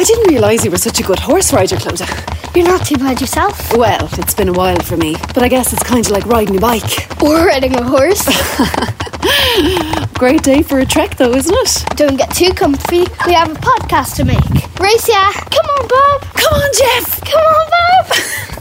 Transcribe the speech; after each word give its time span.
I 0.00 0.02
didn't 0.02 0.30
realise 0.30 0.64
you 0.64 0.70
were 0.70 0.78
such 0.78 0.98
a 0.98 1.02
good 1.02 1.18
horse 1.18 1.52
rider, 1.52 1.76
Clodagh. 1.76 2.56
You're 2.56 2.66
not 2.66 2.86
too 2.86 2.96
bad 2.96 3.20
yourself. 3.20 3.76
Well, 3.76 4.08
it's 4.12 4.32
been 4.32 4.48
a 4.48 4.52
while 4.52 4.80
for 4.80 4.96
me, 4.96 5.14
but 5.34 5.42
I 5.42 5.48
guess 5.48 5.74
it's 5.74 5.82
kind 5.82 6.06
of 6.06 6.10
like 6.10 6.24
riding 6.24 6.56
a 6.56 6.58
bike. 6.58 7.22
Or 7.22 7.44
riding 7.44 7.76
a 7.76 7.84
horse. 7.84 8.24
Great 10.18 10.42
day 10.42 10.62
for 10.62 10.78
a 10.78 10.86
trek, 10.86 11.18
though, 11.18 11.32
isn't 11.32 11.54
it? 11.54 11.84
Don't 11.98 12.16
get 12.16 12.34
too 12.34 12.50
comfy. 12.54 13.04
We 13.26 13.34
have 13.34 13.50
a 13.50 13.60
podcast 13.60 14.16
to 14.16 14.24
make. 14.24 14.40
Race 14.80 15.06
yeah. 15.06 15.32
Come 15.32 15.66
on, 15.66 15.86
Bob! 15.86 16.22
Come 16.32 16.54
on, 16.54 16.70
Jeff! 16.78 17.20
Come 17.20 17.44
on, 17.44 17.70
Bob! 17.70 18.56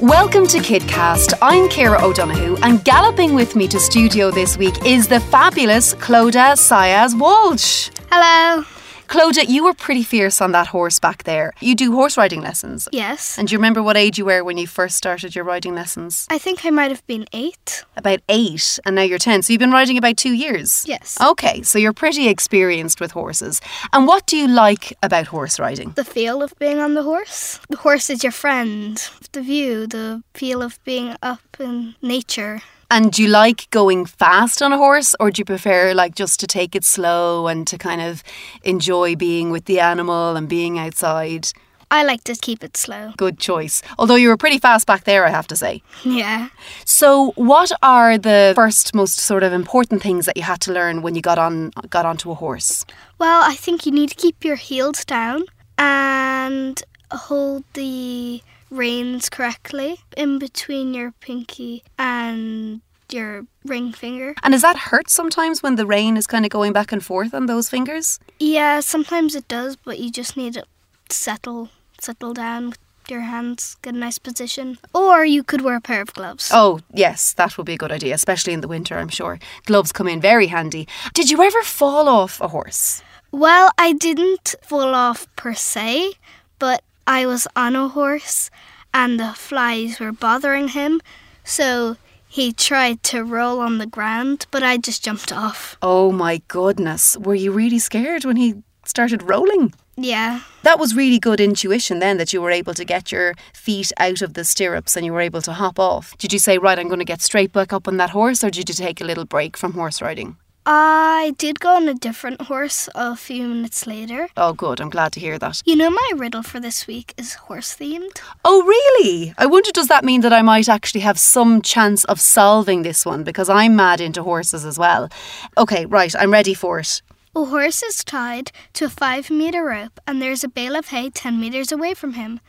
Welcome 0.00 0.46
to 0.46 0.60
KidCast. 0.60 1.34
I'm 1.42 1.68
Kira 1.68 2.00
O'Donoghue, 2.00 2.56
and 2.62 2.82
galloping 2.82 3.34
with 3.34 3.54
me 3.54 3.68
to 3.68 3.78
studio 3.78 4.30
this 4.30 4.56
week 4.56 4.86
is 4.86 5.08
the 5.08 5.20
fabulous 5.20 5.92
Clodagh 5.92 6.56
Sayas 6.56 7.14
Walsh. 7.18 7.90
Hello. 8.10 8.64
Clodagh, 9.10 9.48
you 9.48 9.64
were 9.64 9.74
pretty 9.74 10.04
fierce 10.04 10.40
on 10.40 10.52
that 10.52 10.68
horse 10.68 11.00
back 11.00 11.24
there. 11.24 11.52
You 11.58 11.74
do 11.74 11.92
horse 11.92 12.16
riding 12.16 12.42
lessons. 12.42 12.88
Yes. 12.92 13.36
And 13.36 13.48
do 13.48 13.52
you 13.52 13.58
remember 13.58 13.82
what 13.82 13.96
age 13.96 14.18
you 14.18 14.24
were 14.24 14.44
when 14.44 14.56
you 14.56 14.68
first 14.68 14.96
started 14.96 15.34
your 15.34 15.42
riding 15.42 15.74
lessons? 15.74 16.28
I 16.30 16.38
think 16.38 16.64
I 16.64 16.70
might 16.70 16.92
have 16.92 17.04
been 17.08 17.26
eight. 17.32 17.84
About 17.96 18.20
eight, 18.28 18.78
and 18.86 18.94
now 18.94 19.02
you're 19.02 19.18
10. 19.18 19.42
So 19.42 19.52
you've 19.52 19.58
been 19.58 19.72
riding 19.72 19.98
about 19.98 20.16
two 20.16 20.32
years? 20.32 20.84
Yes. 20.86 21.18
Okay, 21.20 21.60
so 21.62 21.76
you're 21.76 21.92
pretty 21.92 22.28
experienced 22.28 23.00
with 23.00 23.10
horses. 23.10 23.60
And 23.92 24.06
what 24.06 24.26
do 24.26 24.36
you 24.36 24.46
like 24.46 24.96
about 25.02 25.26
horse 25.26 25.58
riding? 25.58 25.90
The 25.96 26.04
feel 26.04 26.40
of 26.40 26.56
being 26.60 26.78
on 26.78 26.94
the 26.94 27.02
horse. 27.02 27.58
The 27.68 27.78
horse 27.78 28.10
is 28.10 28.22
your 28.22 28.30
friend. 28.30 28.96
The 29.32 29.42
view, 29.42 29.88
the 29.88 30.22
feel 30.34 30.62
of 30.62 30.78
being 30.84 31.16
up 31.20 31.40
in 31.58 31.96
nature. 32.00 32.62
And 32.90 33.12
do 33.12 33.22
you 33.22 33.28
like 33.28 33.70
going 33.70 34.04
fast 34.04 34.60
on 34.62 34.72
a 34.72 34.76
horse, 34.76 35.14
or 35.20 35.30
do 35.30 35.40
you 35.40 35.44
prefer 35.44 35.94
like 35.94 36.16
just 36.16 36.40
to 36.40 36.46
take 36.46 36.74
it 36.74 36.84
slow 36.84 37.46
and 37.46 37.66
to 37.68 37.78
kind 37.78 38.00
of 38.00 38.24
enjoy 38.64 39.14
being 39.14 39.50
with 39.50 39.66
the 39.66 39.78
animal 39.78 40.36
and 40.36 40.48
being 40.48 40.78
outside? 40.78 41.52
I 41.92 42.04
like 42.04 42.22
to 42.24 42.34
keep 42.34 42.62
it 42.62 42.76
slow. 42.76 43.12
Good 43.16 43.38
choice. 43.38 43.82
Although 43.98 44.14
you 44.14 44.28
were 44.28 44.36
pretty 44.36 44.58
fast 44.58 44.86
back 44.86 45.04
there, 45.04 45.26
I 45.26 45.30
have 45.30 45.48
to 45.48 45.56
say. 45.56 45.82
Yeah. 46.04 46.48
So, 46.84 47.32
what 47.34 47.72
are 47.82 48.16
the 48.16 48.52
first 48.54 48.94
most 48.94 49.18
sort 49.18 49.42
of 49.42 49.52
important 49.52 50.00
things 50.02 50.26
that 50.26 50.36
you 50.36 50.44
had 50.44 50.60
to 50.62 50.72
learn 50.72 51.02
when 51.02 51.14
you 51.14 51.22
got 51.22 51.38
on 51.38 51.70
got 51.88 52.06
onto 52.06 52.30
a 52.30 52.34
horse? 52.34 52.84
Well, 53.18 53.42
I 53.42 53.54
think 53.54 53.86
you 53.86 53.92
need 53.92 54.10
to 54.10 54.14
keep 54.14 54.44
your 54.44 54.56
heels 54.56 55.04
down 55.04 55.44
and 55.78 56.80
hold 57.10 57.64
the 57.74 58.42
reins 58.70 59.28
correctly 59.28 59.98
in 60.16 60.38
between 60.38 60.94
your 60.94 61.10
pinky 61.20 61.82
and 61.98 62.80
your 63.12 63.46
ring 63.64 63.92
finger. 63.92 64.34
And 64.42 64.52
does 64.52 64.62
that 64.62 64.76
hurt 64.76 65.10
sometimes 65.10 65.62
when 65.62 65.76
the 65.76 65.86
rein 65.86 66.16
is 66.16 66.26
kind 66.26 66.44
of 66.44 66.50
going 66.50 66.72
back 66.72 66.92
and 66.92 67.04
forth 67.04 67.34
on 67.34 67.46
those 67.46 67.68
fingers? 67.68 68.18
Yeah, 68.38 68.80
sometimes 68.80 69.34
it 69.34 69.48
does, 69.48 69.76
but 69.76 69.98
you 69.98 70.10
just 70.10 70.36
need 70.36 70.54
to 70.54 70.64
settle 71.08 71.68
settle 72.00 72.32
down 72.32 72.70
with 72.70 72.78
your 73.08 73.20
hands, 73.20 73.76
get 73.82 73.94
a 73.94 73.98
nice 73.98 74.18
position. 74.18 74.78
Or 74.94 75.24
you 75.24 75.42
could 75.42 75.60
wear 75.62 75.76
a 75.76 75.80
pair 75.80 76.00
of 76.00 76.14
gloves. 76.14 76.50
Oh, 76.52 76.80
yes, 76.94 77.32
that 77.34 77.56
would 77.56 77.66
be 77.66 77.74
a 77.74 77.78
good 77.78 77.92
idea, 77.92 78.14
especially 78.14 78.52
in 78.52 78.60
the 78.60 78.68
winter, 78.68 78.96
I'm 78.96 79.08
sure. 79.08 79.38
Gloves 79.66 79.92
come 79.92 80.08
in 80.08 80.20
very 80.20 80.46
handy. 80.46 80.86
Did 81.12 81.30
you 81.30 81.42
ever 81.42 81.62
fall 81.62 82.08
off 82.08 82.40
a 82.40 82.48
horse? 82.48 83.02
Well, 83.32 83.70
I 83.76 83.92
didn't 83.92 84.54
fall 84.62 84.94
off 84.94 85.26
per 85.36 85.54
se, 85.54 86.14
but 86.58 86.82
I 87.06 87.26
was 87.26 87.46
on 87.56 87.76
a 87.76 87.88
horse 87.88 88.50
and 88.94 89.20
the 89.20 89.32
flies 89.34 90.00
were 90.00 90.12
bothering 90.12 90.68
him, 90.68 91.00
so 91.44 91.96
he 92.30 92.52
tried 92.52 93.02
to 93.02 93.24
roll 93.24 93.58
on 93.58 93.78
the 93.78 93.86
ground, 93.86 94.46
but 94.52 94.62
I 94.62 94.76
just 94.76 95.04
jumped 95.04 95.32
off. 95.32 95.76
Oh 95.82 96.12
my 96.12 96.40
goodness. 96.46 97.16
Were 97.16 97.34
you 97.34 97.50
really 97.50 97.80
scared 97.80 98.24
when 98.24 98.36
he 98.36 98.62
started 98.84 99.24
rolling? 99.24 99.74
Yeah. 99.96 100.42
That 100.62 100.78
was 100.78 100.94
really 100.94 101.18
good 101.18 101.40
intuition 101.40 101.98
then 101.98 102.18
that 102.18 102.32
you 102.32 102.40
were 102.40 102.52
able 102.52 102.72
to 102.74 102.84
get 102.84 103.10
your 103.10 103.34
feet 103.52 103.90
out 103.98 104.22
of 104.22 104.34
the 104.34 104.44
stirrups 104.44 104.96
and 104.96 105.04
you 105.04 105.12
were 105.12 105.20
able 105.20 105.42
to 105.42 105.54
hop 105.54 105.80
off. 105.80 106.16
Did 106.18 106.32
you 106.32 106.38
say, 106.38 106.56
right, 106.56 106.78
I'm 106.78 106.86
going 106.86 107.00
to 107.00 107.04
get 107.04 107.20
straight 107.20 107.52
back 107.52 107.72
up 107.72 107.88
on 107.88 107.96
that 107.96 108.10
horse, 108.10 108.44
or 108.44 108.50
did 108.50 108.68
you 108.68 108.74
take 108.76 109.00
a 109.00 109.04
little 109.04 109.24
break 109.24 109.56
from 109.56 109.72
horse 109.72 110.00
riding? 110.00 110.36
I 110.66 111.34
did 111.38 111.58
go 111.58 111.76
on 111.76 111.88
a 111.88 111.94
different 111.94 112.42
horse 112.42 112.88
a 112.94 113.16
few 113.16 113.48
minutes 113.48 113.86
later. 113.86 114.28
Oh, 114.36 114.52
good. 114.52 114.80
I'm 114.80 114.90
glad 114.90 115.12
to 115.12 115.20
hear 115.20 115.38
that. 115.38 115.62
You 115.64 115.74
know, 115.74 115.90
my 115.90 116.10
riddle 116.14 116.42
for 116.42 116.60
this 116.60 116.86
week 116.86 117.14
is 117.16 117.34
horse 117.34 117.74
themed. 117.74 118.20
Oh, 118.44 118.62
really? 118.62 119.34
I 119.38 119.46
wonder, 119.46 119.70
does 119.72 119.88
that 119.88 120.04
mean 120.04 120.20
that 120.20 120.32
I 120.32 120.42
might 120.42 120.68
actually 120.68 121.00
have 121.00 121.18
some 121.18 121.62
chance 121.62 122.04
of 122.04 122.20
solving 122.20 122.82
this 122.82 123.06
one 123.06 123.24
because 123.24 123.48
I'm 123.48 123.74
mad 123.74 124.00
into 124.00 124.22
horses 124.22 124.64
as 124.64 124.78
well? 124.78 125.08
Okay, 125.56 125.86
right, 125.86 126.14
I'm 126.18 126.30
ready 126.32 126.54
for 126.54 126.78
it. 126.80 127.02
A 127.34 127.44
horse 127.44 127.82
is 127.82 128.04
tied 128.04 128.50
to 128.74 128.86
a 128.86 128.90
five 128.90 129.30
meter 129.30 129.64
rope, 129.64 130.00
and 130.06 130.20
there's 130.20 130.44
a 130.44 130.48
bale 130.48 130.76
of 130.76 130.88
hay 130.88 131.10
10 131.10 131.40
meters 131.40 131.72
away 131.72 131.94
from 131.94 132.14
him. 132.14 132.40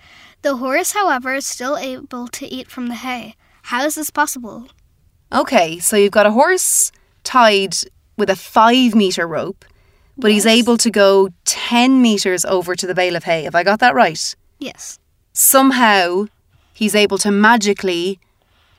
The 0.42 0.58
horse, 0.58 0.94
however, 0.94 1.36
is 1.36 1.46
still 1.46 1.78
able 1.78 2.28
to 2.28 2.46
eat 2.48 2.68
from 2.68 2.88
the 2.88 2.96
hay. 2.96 3.36
How 3.64 3.86
is 3.86 3.96
this 3.96 4.10
possible? 4.10 4.68
Okay, 5.32 5.78
so 5.80 5.96
you've 5.96 6.12
got 6.12 6.26
a 6.26 6.32
horse 6.32 6.92
tied 7.24 7.76
with 8.18 8.30
a 8.30 8.36
five 8.36 8.96
meter 8.96 9.28
rope, 9.28 9.66
but 10.18 10.32
he's 10.32 10.46
able 10.46 10.78
to 10.78 10.92
go 10.92 11.30
10 11.46 12.02
meters 12.02 12.46
over 12.46 12.76
to 12.76 12.88
the 12.88 12.96
bale 12.96 13.16
of 13.16 13.24
hay. 13.24 13.44
Have 13.44 13.56
I 13.56 13.64
got 13.64 13.80
that 13.80 13.96
right? 13.96 14.36
Yes. 14.60 15.00
Somehow 15.34 16.26
he's 16.74 16.96
able 16.96 17.18
to 17.20 17.32
magically 17.32 18.20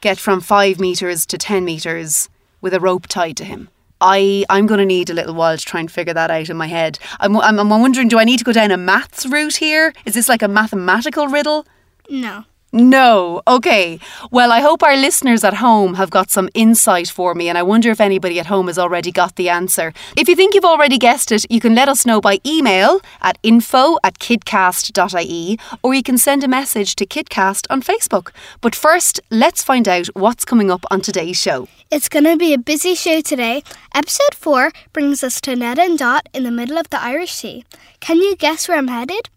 get 0.00 0.18
from 0.18 0.40
five 0.40 0.78
meters 0.78 1.24
to 1.26 1.38
10 1.38 1.64
meters 1.64 2.28
with 2.60 2.74
a 2.74 2.80
rope 2.80 3.06
tied 3.06 3.36
to 3.38 3.44
him. 3.44 3.68
I, 4.00 4.44
I'm 4.50 4.66
going 4.66 4.78
to 4.80 4.86
need 4.86 5.10
a 5.10 5.14
little 5.14 5.34
while 5.34 5.56
to 5.56 5.64
try 5.64 5.78
and 5.78 5.90
figure 5.90 6.12
that 6.12 6.30
out 6.30 6.50
in 6.50 6.56
my 6.56 6.66
head. 6.66 6.98
I'm, 7.20 7.36
I'm, 7.36 7.58
I'm 7.60 7.68
wondering 7.68 8.08
do 8.08 8.18
I 8.18 8.24
need 8.24 8.38
to 8.38 8.44
go 8.44 8.52
down 8.52 8.72
a 8.72 8.76
maths 8.76 9.26
route 9.26 9.56
here? 9.56 9.92
Is 10.04 10.14
this 10.14 10.28
like 10.28 10.42
a 10.42 10.48
mathematical 10.48 11.28
riddle? 11.28 11.66
No. 12.10 12.44
No. 12.74 13.42
Okay. 13.46 13.98
Well, 14.30 14.50
I 14.50 14.60
hope 14.60 14.82
our 14.82 14.96
listeners 14.96 15.44
at 15.44 15.54
home 15.54 15.92
have 15.94 16.08
got 16.08 16.30
some 16.30 16.48
insight 16.54 17.08
for 17.08 17.34
me, 17.34 17.50
and 17.50 17.58
I 17.58 17.62
wonder 17.62 17.90
if 17.90 18.00
anybody 18.00 18.40
at 18.40 18.46
home 18.46 18.68
has 18.68 18.78
already 18.78 19.12
got 19.12 19.36
the 19.36 19.50
answer. 19.50 19.92
If 20.16 20.26
you 20.26 20.34
think 20.34 20.54
you've 20.54 20.64
already 20.64 20.96
guessed 20.96 21.30
it, 21.32 21.44
you 21.50 21.60
can 21.60 21.74
let 21.74 21.90
us 21.90 22.06
know 22.06 22.18
by 22.18 22.40
email 22.46 23.02
at 23.20 23.36
info 23.42 23.98
at 24.02 24.18
kidcast.ie, 24.18 25.58
or 25.82 25.92
you 25.92 26.02
can 26.02 26.16
send 26.16 26.44
a 26.44 26.48
message 26.48 26.96
to 26.96 27.04
Kidcast 27.04 27.66
on 27.68 27.82
Facebook. 27.82 28.30
But 28.62 28.74
first, 28.74 29.20
let's 29.30 29.62
find 29.62 29.86
out 29.86 30.06
what's 30.14 30.46
coming 30.46 30.70
up 30.70 30.86
on 30.90 31.02
today's 31.02 31.36
show. 31.36 31.68
It's 31.90 32.08
going 32.08 32.24
to 32.24 32.38
be 32.38 32.54
a 32.54 32.58
busy 32.58 32.94
show 32.94 33.20
today. 33.20 33.62
Episode 33.94 34.34
4 34.34 34.72
brings 34.94 35.22
us 35.22 35.42
to 35.42 35.54
Ned 35.54 35.78
and 35.78 35.98
Dot 35.98 36.26
in 36.32 36.44
the 36.44 36.50
middle 36.50 36.78
of 36.78 36.88
the 36.88 37.02
Irish 37.02 37.32
Sea. 37.32 37.66
Can 38.00 38.16
you 38.16 38.34
guess 38.34 38.66
where 38.66 38.78
I'm 38.78 38.88
headed? 38.88 39.28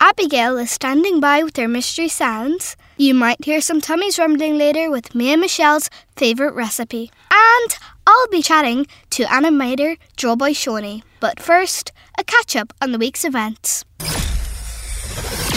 Abigail 0.00 0.56
is 0.58 0.70
standing 0.70 1.18
by 1.18 1.42
with 1.42 1.56
her 1.56 1.66
mystery 1.66 2.06
sounds. 2.06 2.76
You 2.96 3.14
might 3.14 3.44
hear 3.44 3.60
some 3.60 3.80
tummies 3.80 4.16
rumbling 4.16 4.56
later 4.56 4.92
with 4.92 5.12
me 5.12 5.32
and 5.32 5.40
Michelle's 5.40 5.90
favourite 6.14 6.54
recipe. 6.54 7.10
And 7.32 7.76
I'll 8.06 8.28
be 8.28 8.40
chatting 8.40 8.86
to 9.10 9.24
animator 9.24 9.98
Jawboy 10.16 10.54
Shawnee. 10.54 11.02
But 11.18 11.40
first, 11.40 11.90
a 12.16 12.22
catch 12.22 12.54
up 12.54 12.72
on 12.80 12.92
the 12.92 12.98
week's 12.98 13.24
events. 13.24 13.84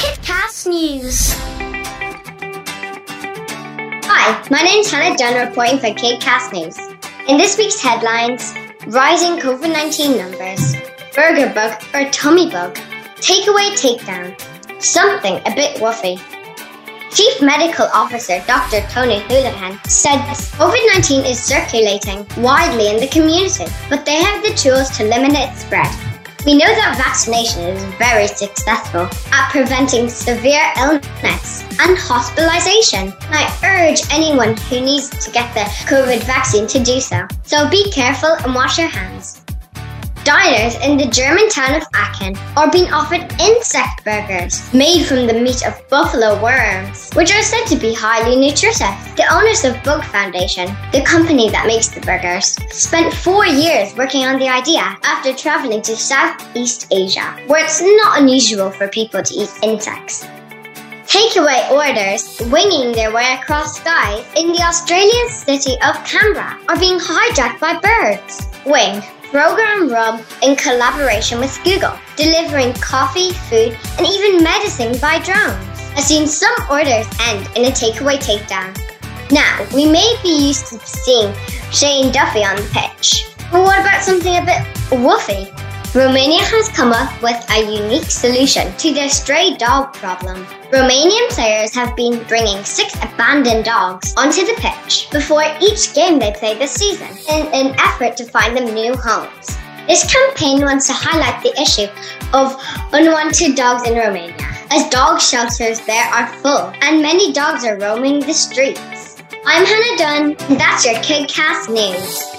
KidCast 0.01 0.68
News. 0.68 1.34
Hi, 4.06 4.47
my 4.50 4.63
name's 4.63 4.90
Hannah 4.90 5.16
Dunn 5.18 5.47
reporting 5.47 5.78
for 5.78 5.90
KidCast 5.90 6.51
News. 6.53 6.80
In 7.28 7.38
this 7.38 7.59
week's 7.59 7.80
headlines, 7.80 8.56
rising 8.88 9.38
COVID 9.38 9.72
19 9.72 10.18
numbers, 10.18 10.75
burger 11.16 11.53
bug 11.53 11.80
or 11.94 12.09
tummy 12.09 12.50
bug, 12.50 12.80
takeaway 13.21 13.69
takedown, 13.77 14.33
something 14.81 15.37
a 15.45 15.53
bit 15.53 15.77
woofy. 15.77 16.19
Chief 17.13 17.41
Medical 17.41 17.85
Officer 17.93 18.41
Dr. 18.47 18.81
Tony 18.89 19.19
Holohan 19.29 19.77
said 19.85 20.17
COVID 20.57 20.87
19 20.93 21.25
is 21.25 21.39
circulating 21.39 22.25
widely 22.37 22.89
in 22.89 22.99
the 22.99 23.07
community, 23.07 23.65
but 23.89 24.06
they 24.06 24.23
have 24.23 24.41
the 24.41 24.53
tools 24.56 24.89
to 24.97 25.03
limit 25.03 25.33
its 25.33 25.62
spread. 25.62 25.91
We 26.47 26.57
know 26.57 26.73
that 26.73 26.97
vaccination 26.97 27.62
is 27.62 27.83
very 28.01 28.25
successful 28.25 29.07
at 29.31 29.51
preventing 29.51 30.09
severe 30.09 30.74
illness 30.79 31.62
and 31.77 31.95
hospitalization. 31.95 33.13
I 33.29 33.45
urge 33.62 34.01
anyone 34.09 34.57
who 34.57 34.81
needs 34.81 35.09
to 35.09 35.29
get 35.31 35.53
the 35.53 35.69
COVID 35.85 36.24
vaccine 36.24 36.65
to 36.67 36.83
do 36.83 37.00
so. 37.00 37.27
So 37.44 37.69
be 37.69 37.91
careful 37.91 38.33
and 38.41 38.56
wash 38.56 38.79
your 38.79 38.88
hands. 38.88 39.40
Diners 40.23 40.75
in 40.83 40.97
the 40.97 41.07
German 41.07 41.50
town 41.50 41.73
of 41.73 41.88
Aachen 41.95 42.38
are 42.56 42.69
being 42.69 42.94
offered 42.94 43.21
insect 43.41 44.03
burgers 44.06 44.71
made 44.71 45.07
from 45.07 45.25
the 45.25 45.33
meat 45.33 45.65
of 45.65 45.81
buffalo 45.89 46.39
worms, 46.44 47.09
which 47.13 47.33
are 47.33 47.41
said 47.41 47.65
to 47.65 47.75
be 47.75 47.91
highly 47.91 48.35
nutritious. 48.35 48.94
The 49.18 49.25
owners 49.33 49.65
of 49.65 49.83
Bug 49.83 50.03
Foundation, 50.06 50.68
the 50.91 51.01
company 51.01 51.50
that 51.50 51.65
makes 51.65 51.88
the 51.88 52.01
burgers, 52.01 52.56
spent 52.69 53.12
four 53.12 53.47
years 53.47 53.95
working 53.95 54.23
on 54.25 54.38
the 54.38 54.47
idea 54.47 54.95
after 55.03 55.33
traveling 55.33 55.81
to 55.81 55.95
Southeast 55.95 56.85
Asia, 56.91 57.35
where 57.47 57.63
it's 57.63 57.81
not 57.81 58.21
unusual 58.21 58.69
for 58.69 58.88
people 58.89 59.24
to 59.24 59.33
eat 59.33 59.50
insects. 59.63 60.24
Takeaway 61.07 61.67
orders, 61.71 62.39
winging 62.51 62.91
their 62.91 63.12
way 63.12 63.39
across 63.41 63.77
skies 63.77 64.24
in 64.38 64.51
the 64.51 64.62
Australian 64.62 65.29
city 65.29 65.74
of 65.83 65.95
Canberra, 66.06 66.59
are 66.69 66.77
being 66.77 67.00
hijacked 67.00 67.59
by 67.59 67.79
birds. 67.81 68.47
Wing, 68.67 69.01
Program 69.31 69.88
Rub 69.88 70.22
in 70.44 70.57
collaboration 70.57 71.39
with 71.39 71.57
Google, 71.63 71.98
delivering 72.18 72.74
coffee, 72.74 73.31
food, 73.31 73.78
and 73.98 74.06
even 74.06 74.44
medicine 74.44 75.00
by 75.00 75.19
drones. 75.19 75.80
I've 75.95 76.04
seen 76.04 76.28
some 76.28 76.54
orders 76.69 77.07
end 77.22 77.48
in 77.56 77.63
a 77.63 77.72
takeaway 77.72 78.18
takedown. 78.19 78.78
Now, 79.31 79.66
we 79.74 79.89
may 79.89 80.19
be 80.22 80.48
used 80.48 80.68
to 80.68 80.80
seeing 80.80 81.33
Shane 81.72 82.12
Duffy 82.12 82.44
on 82.44 82.57
the 82.57 82.69
pitch, 82.74 83.33
but 83.54 83.62
what 83.62 83.80
about 83.80 84.04
something 84.04 84.36
a 84.36 84.45
bit 84.45 84.63
woofy? 84.89 85.48
Romania 85.93 86.39
has 86.39 86.69
come 86.69 86.93
up 86.93 87.11
with 87.21 87.35
a 87.51 87.59
unique 87.59 88.09
solution 88.09 88.73
to 88.77 88.93
their 88.93 89.09
stray 89.09 89.57
dog 89.57 89.93
problem. 89.93 90.45
Romanian 90.71 91.27
players 91.31 91.75
have 91.75 91.97
been 91.97 92.23
bringing 92.29 92.63
six 92.63 92.95
abandoned 92.95 93.65
dogs 93.65 94.13
onto 94.15 94.45
the 94.45 94.55
pitch 94.55 95.09
before 95.11 95.43
each 95.59 95.93
game 95.93 96.17
they 96.17 96.31
play 96.31 96.57
this 96.57 96.71
season 96.71 97.09
in 97.29 97.45
an 97.47 97.75
effort 97.77 98.15
to 98.15 98.23
find 98.23 98.55
them 98.55 98.73
new 98.73 98.95
homes. 98.95 99.57
This 99.85 100.09
campaign 100.09 100.61
wants 100.61 100.88
to 100.88 100.93
highlight 100.93 101.43
the 101.43 101.61
issue 101.61 101.91
of 102.31 102.55
unwanted 102.93 103.55
dogs 103.55 103.85
in 103.85 103.97
Romania, 103.97 104.47
as 104.69 104.89
dog 104.89 105.19
shelters 105.19 105.81
there 105.81 106.05
are 106.05 106.31
full 106.35 106.71
and 106.79 107.01
many 107.01 107.33
dogs 107.33 107.65
are 107.65 107.77
roaming 107.77 108.21
the 108.21 108.33
streets. 108.33 109.21
I'm 109.45 109.65
Hannah 109.65 109.97
Dunn, 109.97 110.35
and 110.47 110.57
that's 110.57 110.85
your 110.85 110.95
KidCast 111.03 111.67
News. 111.67 112.31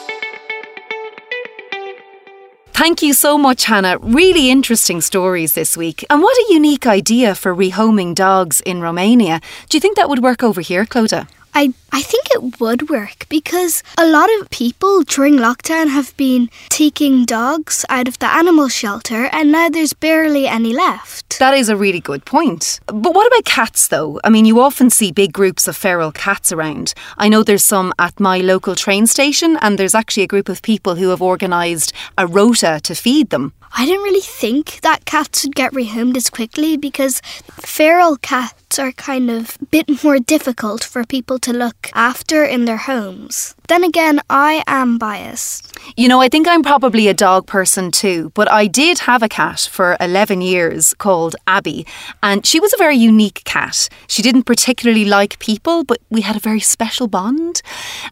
Thank 2.83 3.01
you 3.01 3.13
so 3.13 3.39
much, 3.39 3.67
Hannah. 3.67 3.97
Really 3.99 4.51
interesting 4.51 5.01
stories 5.01 5.55
this 5.55 5.77
week. 5.77 6.05
And 6.11 6.21
what 6.21 6.37
a 6.37 6.53
unique 6.53 6.85
idea 6.85 7.37
for 7.37 7.55
rehoming 7.55 8.13
dogs 8.13 8.61
in 8.61 8.81
Romania. 8.81 9.41
Do 9.69 9.77
you 9.77 9.81
think 9.81 9.95
that 9.95 10.09
would 10.09 10.21
work 10.21 10.43
over 10.43 10.61
here, 10.61 10.85
Clodagh? 10.85 11.29
I, 11.55 11.75
I 11.93 12.01
think 12.01 12.29
it 12.31 12.61
would 12.61 12.89
work 12.89 13.27
because 13.29 13.83
a 13.99 14.07
lot 14.07 14.31
of 14.41 14.49
people 14.51 15.03
during 15.03 15.35
lockdown 15.35 15.89
have 15.89 16.17
been 16.17 16.49
taking 16.71 17.27
dogs 17.27 17.85
out 17.91 18.09
of 18.09 18.19
the 18.19 18.27
animal 18.27 18.69
shelter 18.69 19.27
and 19.33 19.53
now 19.53 19.69
there's 19.69 19.93
barely 19.93 20.47
any 20.47 20.73
left. 20.73 21.39
That 21.39 21.55
is 21.55 21.69
a 21.69 21.77
really 21.77 22.01
good 22.01 22.25
point. 22.25 22.81
But 22.87 23.15
what 23.15 23.27
about 23.27 23.45
cats, 23.45 23.89
though? 23.89 24.19
I 24.25 24.31
mean, 24.31 24.47
you 24.47 24.61
often 24.61 24.89
see 24.89 25.13
big 25.13 25.33
groups 25.33 25.69
of 25.69 25.77
feral 25.77 26.13
cats 26.13 26.53
around. 26.53 26.95
I 27.19 27.29
know 27.29 27.43
there's 27.43 27.65
some 27.65 27.93
at 27.99 28.19
my 28.19 28.39
local 28.39 28.75
train 28.75 29.07
station, 29.07 29.59
and 29.61 29.79
there's 29.79 29.95
actually 29.95 30.23
a 30.23 30.29
group 30.29 30.49
of 30.49 30.63
people 30.63 30.95
who 30.95 31.11
have 31.11 31.21
organised 31.21 31.93
a 32.17 32.27
rota 32.27 32.81
to 32.85 32.95
feed 32.95 33.31
them. 33.31 33.53
I 33.75 33.87
didn't 33.87 34.03
really 34.03 34.21
think 34.21 34.81
that 34.83 35.07
cats 35.07 35.45
would 35.45 35.55
get 35.55 35.73
rehomed 35.73 36.17
as 36.17 36.29
quickly 36.29 36.77
because 36.77 37.23
feral 37.61 38.17
cats 38.17 38.79
are 38.79 38.93
kind 38.93 39.31
of 39.31 39.57
a 39.61 39.65
bit 39.67 40.05
more 40.05 40.19
difficult 40.19 40.85
for 40.85 41.05
people 41.05 41.39
to 41.41 41.53
look 41.53 41.91
after 41.95 42.45
in 42.45 42.67
their 42.67 42.77
homes. 42.77 43.55
Then 43.73 43.85
again, 43.85 44.21
I 44.29 44.63
am 44.67 44.99
biased. 44.99 45.75
You 45.97 46.07
know, 46.07 46.21
I 46.21 46.29
think 46.29 46.47
I'm 46.47 46.63
probably 46.63 47.09
a 47.09 47.15
dog 47.15 47.47
person 47.47 47.91
too, 47.91 48.31
but 48.35 48.51
I 48.51 48.67
did 48.67 48.99
have 48.99 49.23
a 49.23 49.31
cat 49.31 49.61
for 49.61 49.97
11 49.99 50.43
years 50.43 50.93
called 50.99 51.37
Abby, 51.47 51.87
and 52.23 52.45
she 52.45 52.61
was 52.61 52.75
a 52.75 52.77
very 52.77 52.97
unique 52.97 53.43
cat. 53.45 53.89
She 54.09 54.21
didn't 54.21 54.43
particularly 54.43 55.07
like 55.07 55.39
people, 55.39 55.85
but 55.85 55.99
we 56.11 56.21
had 56.21 56.37
a 56.37 56.39
very 56.39 56.61
special 56.61 57.09
bond. 57.09 57.63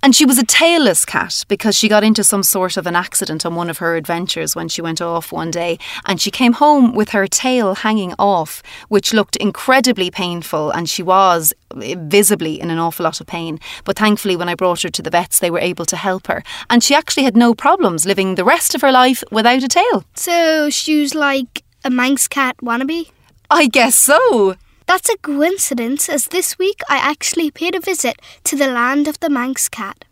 And 0.02 0.16
she 0.16 0.24
was 0.24 0.38
a 0.38 0.46
tailless 0.46 1.06
cat 1.06 1.44
because 1.48 1.76
she 1.76 1.88
got 1.88 2.04
into 2.04 2.24
some 2.24 2.42
sort 2.42 2.78
of 2.78 2.86
an 2.86 2.96
accident 2.96 3.44
on 3.44 3.54
one 3.54 3.68
of 3.68 3.78
her 3.78 3.96
adventures 3.96 4.56
when 4.56 4.68
she 4.68 4.80
went 4.80 5.02
off 5.02 5.30
one 5.30 5.50
day, 5.50 5.78
and 6.06 6.22
she 6.22 6.30
came 6.30 6.54
home 6.54 6.94
with 6.94 7.10
her 7.10 7.26
tail 7.26 7.74
hanging 7.74 8.14
off, 8.18 8.62
which 8.88 9.12
looked 9.12 9.36
incredibly 9.36 10.10
painful, 10.10 10.70
and 10.70 10.88
she 10.88 11.02
was 11.02 11.52
eh, 11.82 11.96
visibly 11.98 12.58
in 12.58 12.70
an 12.70 12.78
awful 12.78 13.04
lot 13.04 13.20
of 13.20 13.26
pain. 13.26 13.60
But 13.84 13.98
thankfully, 13.98 14.36
when 14.36 14.48
I 14.48 14.54
brought 14.54 14.82
her 14.82 14.88
to 14.88 15.02
the 15.02 15.10
vets, 15.10 15.38
they 15.38 15.49
were 15.50 15.58
able 15.58 15.84
to 15.86 15.96
help 15.96 16.26
her. 16.26 16.42
And 16.68 16.82
she 16.82 16.94
actually 16.94 17.24
had 17.24 17.36
no 17.36 17.54
problems 17.54 18.06
living 18.06 18.34
the 18.34 18.44
rest 18.44 18.74
of 18.74 18.80
her 18.82 18.92
life 18.92 19.22
without 19.30 19.62
a 19.62 19.68
tail. 19.68 20.04
So 20.14 20.70
she's 20.70 21.14
like 21.14 21.62
a 21.84 21.90
Manx 21.90 22.28
cat 22.28 22.56
wannabe? 22.62 23.10
I 23.50 23.66
guess 23.66 23.96
so. 23.96 24.56
That's 24.86 25.08
a 25.08 25.16
coincidence, 25.18 26.08
as 26.08 26.26
this 26.26 26.58
week 26.58 26.80
I 26.88 26.96
actually 26.96 27.50
paid 27.50 27.74
a 27.74 27.80
visit 27.80 28.20
to 28.44 28.56
the 28.56 28.66
land 28.66 29.06
of 29.08 29.20
the 29.20 29.30
Manx 29.30 29.68
cat. 29.68 30.04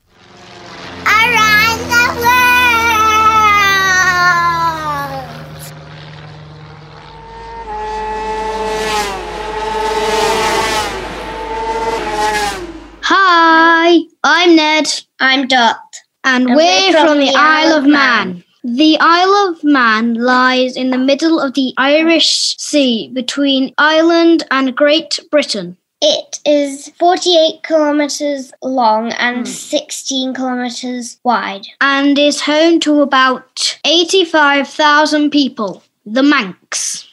Around 1.05 1.81
the 1.91 2.07
world! 2.21 2.59
Hi, 13.11 13.78
I'm 14.25 14.57
Ned, 14.57 14.87
I'm 15.21 15.47
Dot. 15.47 15.97
and, 16.25 16.47
we're 16.55 16.93
from, 16.93 17.19
the 17.19 17.33
Isle 17.35 17.79
of 17.79 17.87
Man. 17.87 18.45
The 18.65 18.99
Isle 19.01 19.51
of 19.51 19.65
Man 19.65 20.15
lies 20.15 20.77
in 20.77 20.91
the 20.91 20.99
middle 20.99 21.41
of 21.41 21.55
the 21.55 21.73
Irish 21.77 22.57
Sea 22.59 23.09
between 23.13 23.73
Ireland 23.79 24.45
and 24.51 24.77
Great 24.77 25.21
Britain. 25.31 25.77
It 26.01 26.39
is 26.45 26.89
48 26.99 27.63
kilometers 27.63 28.53
long 28.63 29.13
and 29.13 29.39
hmm. 29.39 29.45
16 29.45 30.35
kilometers 30.35 31.19
wide. 31.25 31.67
and 31.81 32.19
is 32.19 32.43
home 32.43 32.79
to 32.81 33.01
about 33.01 33.79
85,000 33.85 35.31
people, 35.31 35.83
the 36.07 36.23
Manx. 36.23 37.09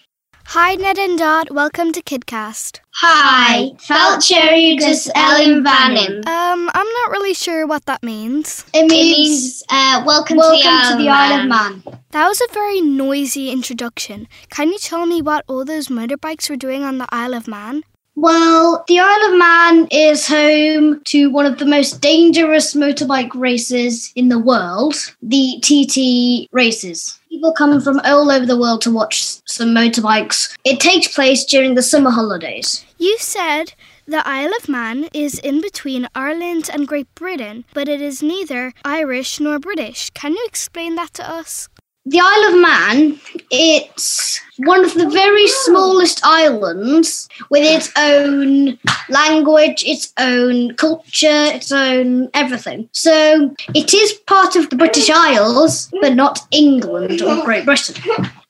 Hi, 0.49 0.75
Ned 0.75 0.99
and 0.99 1.17
Dot. 1.17 1.49
Welcome 1.51 1.91
to 1.93 2.01
KidCast. 2.03 2.79
Hi, 2.97 3.71
Felcherudus 3.75 5.09
Ellan 5.15 5.65
Vannin. 5.65 6.25
Um, 6.25 6.71
I'm 6.73 6.87
not 6.87 7.11
really 7.11 7.33
sure 7.33 7.67
what 7.67 7.85
that 7.87 8.01
means. 8.01 8.63
It 8.73 8.89
means, 8.89 9.61
uh, 9.67 10.01
welcome, 10.05 10.37
welcome 10.37 10.97
to 10.97 11.03
the 11.03 11.09
Isle 11.09 11.41
of 11.41 11.47
Man. 11.49 11.83
That 12.11 12.29
was 12.29 12.39
a 12.39 12.53
very 12.53 12.79
noisy 12.79 13.51
introduction. 13.51 14.29
Can 14.49 14.69
you 14.69 14.77
tell 14.77 15.05
me 15.05 15.21
what 15.21 15.43
all 15.49 15.65
those 15.65 15.89
motorbikes 15.89 16.49
were 16.49 16.55
doing 16.55 16.83
on 16.83 16.97
the 16.97 17.07
Isle 17.11 17.33
of 17.33 17.49
Man? 17.49 17.83
Well, 18.15 18.85
the 18.87 18.99
Isle 18.99 19.33
of 19.33 19.37
Man 19.37 19.87
is 19.91 20.25
home 20.25 21.01
to 21.03 21.29
one 21.29 21.45
of 21.45 21.57
the 21.57 21.65
most 21.65 21.99
dangerous 21.99 22.73
motorbike 22.73 23.35
races 23.35 24.13
in 24.15 24.29
the 24.29 24.39
world, 24.39 24.95
the 25.21 25.59
TT 25.61 26.47
races. 26.53 27.19
People 27.29 27.51
come 27.51 27.81
from 27.81 27.99
all 28.05 28.31
over 28.31 28.45
the 28.45 28.57
world 28.57 28.81
to 28.83 28.91
watch 28.91 29.21
some 29.45 29.75
motorbikes. 29.75 30.55
It 30.63 30.79
takes 30.79 31.13
place 31.13 31.43
during 31.43 31.75
the 31.75 31.83
summer 31.83 32.09
holidays. 32.09 32.84
You 32.97 33.17
said 33.19 33.73
the 34.07 34.25
Isle 34.25 34.51
of 34.57 34.69
Man 34.69 35.09
is 35.13 35.37
in 35.39 35.59
between 35.59 36.07
Ireland 36.15 36.69
and 36.71 36.87
Great 36.87 37.13
Britain, 37.13 37.65
but 37.73 37.89
it 37.89 37.99
is 37.99 38.23
neither 38.23 38.73
Irish 38.85 39.39
nor 39.39 39.59
British. 39.59 40.09
Can 40.11 40.31
you 40.31 40.43
explain 40.47 40.95
that 40.95 41.13
to 41.15 41.29
us? 41.29 41.67
The 42.05 42.21
Isle 42.21 42.53
of 42.53 42.61
Man, 42.61 43.19
it's 43.51 44.39
one 44.57 44.85
of 44.85 44.93
the 44.93 45.09
very 45.09 45.47
smallest 45.47 46.21
islands 46.23 47.27
with 47.49 47.63
its 47.63 47.91
own 47.97 48.77
language, 49.09 49.83
its 49.85 50.13
own 50.17 50.75
culture, 50.75 51.49
its 51.53 51.71
own 51.73 52.29
everything. 52.33 52.87
So 52.93 53.53
it 53.73 53.93
is 53.93 54.13
part 54.27 54.55
of 54.55 54.69
the 54.69 54.77
British 54.77 55.09
Isles, 55.09 55.91
but 55.99 56.13
not 56.13 56.47
England 56.51 57.21
or 57.21 57.43
Great 57.43 57.65
Britain. 57.65 57.95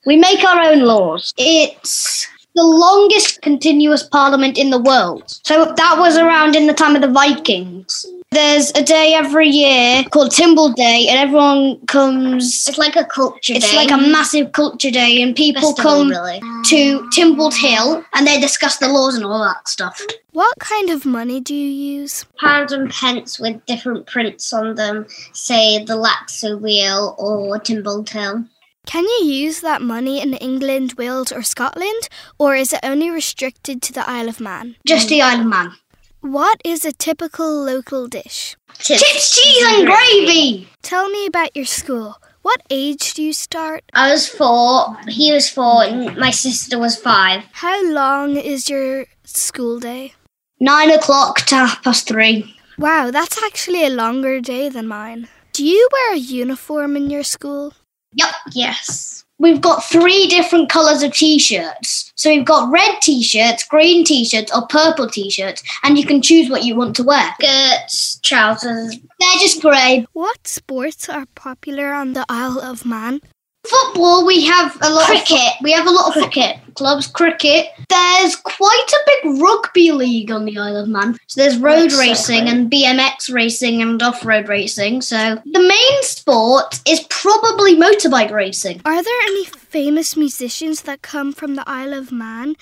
We 0.04 0.16
make 0.16 0.44
our 0.44 0.60
own 0.60 0.80
laws. 0.80 1.34
It's 1.36 2.28
the 2.56 2.64
longest 2.64 3.40
continuous 3.42 4.02
parliament 4.02 4.58
in 4.58 4.70
the 4.70 4.80
world. 4.80 5.22
So 5.44 5.72
that 5.76 5.96
was 5.98 6.16
around 6.16 6.56
in 6.56 6.66
the 6.66 6.74
time 6.74 6.96
of 6.96 7.02
the 7.02 7.08
Vikings. 7.08 8.04
There's 8.32 8.70
a 8.72 8.82
day 8.82 9.14
every 9.14 9.48
year 9.48 10.02
called 10.10 10.30
Tynwald 10.32 10.74
Day, 10.74 11.06
and 11.08 11.18
everyone 11.18 11.78
comes 11.86 12.66
It's 12.68 12.76
like 12.76 12.96
a 12.96 13.04
culture 13.04 13.54
it's 13.54 13.70
day. 13.70 13.76
like 13.76 13.90
a 13.92 13.96
massive 13.96 14.50
culture 14.52 14.90
day, 14.90 15.22
and 15.22 15.34
people 15.34 15.62
Festival, 15.62 15.90
come 15.92 16.08
really. 16.10 16.40
to 16.64 17.08
Tynwald 17.14 17.54
Hill 17.54 18.04
and 18.14 18.26
they 18.26 18.40
discuss 18.40 18.78
the 18.78 18.88
laws 18.88 19.14
and 19.14 19.24
all 19.24 19.38
that 19.44 19.68
stuff. 19.68 20.02
What 20.32 20.58
kind 20.58 20.90
of 20.90 21.06
money 21.06 21.40
do 21.40 21.54
you 21.54 21.68
use? 22.00 22.26
pounds 22.38 22.72
and 22.72 22.90
pence 22.90 23.38
with 23.38 23.64
different 23.66 24.06
prints 24.06 24.52
on 24.52 24.74
them, 24.74 25.06
say 25.32 25.82
the 25.84 25.94
Laxey 25.96 26.60
wheel 26.60 27.14
or 27.18 27.58
Tynwald 27.60 28.08
Hill. 28.08 28.44
Can 28.86 29.02
you 29.02 29.26
use 29.26 29.60
that 29.62 29.82
money 29.82 30.22
in 30.22 30.32
England, 30.34 30.94
Wales, 30.96 31.32
or 31.32 31.42
Scotland, 31.42 32.08
or 32.38 32.54
is 32.54 32.72
it 32.72 32.80
only 32.84 33.10
restricted 33.10 33.82
to 33.82 33.92
the 33.92 34.08
Isle 34.08 34.28
of 34.28 34.40
Man? 34.40 34.76
Just 34.86 35.08
the 35.08 35.20
Isle 35.20 35.40
of 35.40 35.46
Man. 35.46 35.72
What 36.20 36.60
is 36.64 36.84
a 36.84 36.92
typical 36.92 37.64
local 37.64 38.06
dish? 38.06 38.56
Chips, 38.78 39.34
cheese, 39.34 39.64
and 39.66 39.86
gravy. 39.86 40.68
Tell 40.82 41.08
me 41.10 41.26
about 41.26 41.56
your 41.56 41.64
school. 41.64 42.16
What 42.42 42.62
age 42.70 43.14
do 43.14 43.24
you 43.24 43.32
start? 43.32 43.82
I 43.92 44.12
was 44.12 44.28
four, 44.28 44.96
he 45.08 45.32
was 45.32 45.50
four, 45.50 45.82
and 45.82 46.16
my 46.16 46.30
sister 46.30 46.78
was 46.78 46.96
five. 46.96 47.42
How 47.52 47.84
long 47.92 48.36
is 48.36 48.70
your 48.70 49.06
school 49.24 49.80
day? 49.80 50.14
Nine 50.60 50.92
o'clock 50.92 51.40
to 51.46 51.56
half 51.56 51.82
past 51.82 52.06
three. 52.06 52.56
Wow, 52.78 53.10
that's 53.10 53.42
actually 53.42 53.84
a 53.84 53.90
longer 53.90 54.40
day 54.40 54.68
than 54.68 54.86
mine. 54.86 55.28
Do 55.52 55.64
you 55.64 55.88
wear 55.92 56.14
a 56.14 56.18
uniform 56.18 56.96
in 56.96 57.10
your 57.10 57.24
school? 57.24 57.72
Yep. 58.16 58.28
Yes. 58.52 59.24
We've 59.38 59.60
got 59.60 59.84
three 59.84 60.28
different 60.28 60.70
colours 60.70 61.02
of 61.02 61.12
t-shirts. 61.12 62.10
So 62.16 62.30
we've 62.30 62.46
got 62.46 62.72
red 62.72 63.02
t-shirts, 63.02 63.64
green 63.64 64.02
t-shirts, 64.04 64.50
or 64.54 64.66
purple 64.66 65.08
t-shirts, 65.08 65.62
and 65.82 65.98
you 65.98 66.06
can 66.06 66.22
choose 66.22 66.48
what 66.48 66.64
you 66.64 66.74
want 66.74 66.96
to 66.96 67.02
wear. 67.02 67.34
Skirts, 67.40 68.18
trousers. 68.24 68.96
They're 69.20 69.38
just 69.40 69.60
grey. 69.60 70.06
What 70.14 70.46
sports 70.46 71.10
are 71.10 71.26
popular 71.34 71.92
on 71.92 72.14
the 72.14 72.24
Isle 72.30 72.60
of 72.60 72.86
Man? 72.86 73.20
Football, 73.66 74.24
we 74.24 74.46
have 74.46 74.76
a 74.80 74.88
lot 74.88 75.06
Cricket. 75.06 75.32
of 75.36 75.52
we 75.62 75.72
have 75.72 75.86
a 75.86 75.90
lot 75.90 76.08
of 76.08 76.22
cricket 76.22 76.56
clubs. 76.76 77.06
Cricket. 77.06 77.66
There's 77.88 78.36
quite 78.36 78.86
a 78.88 78.98
big 79.06 79.40
rugby 79.40 79.92
league 79.92 80.30
on 80.30 80.44
the 80.44 80.58
Isle 80.58 80.76
of 80.76 80.88
Man. 80.88 81.18
So 81.26 81.40
there's 81.40 81.58
road 81.58 81.90
That's 81.90 81.98
racing 81.98 82.44
great. 82.44 82.52
and 82.54 82.70
BMX 82.70 83.32
racing 83.32 83.82
and 83.82 84.02
off-road 84.02 84.48
racing. 84.48 85.02
So 85.02 85.40
the 85.44 85.60
main 85.60 86.02
sport 86.02 86.80
is 86.86 87.00
probably 87.10 87.76
motorbike 87.76 88.30
racing. 88.30 88.80
Are 88.84 89.02
there 89.02 89.20
any 89.22 89.44
famous 89.46 90.16
musicians 90.16 90.82
that 90.82 91.02
come 91.02 91.32
from 91.32 91.54
the 91.54 91.64
Isle 91.66 91.94
of 91.94 92.12
Man? 92.12 92.56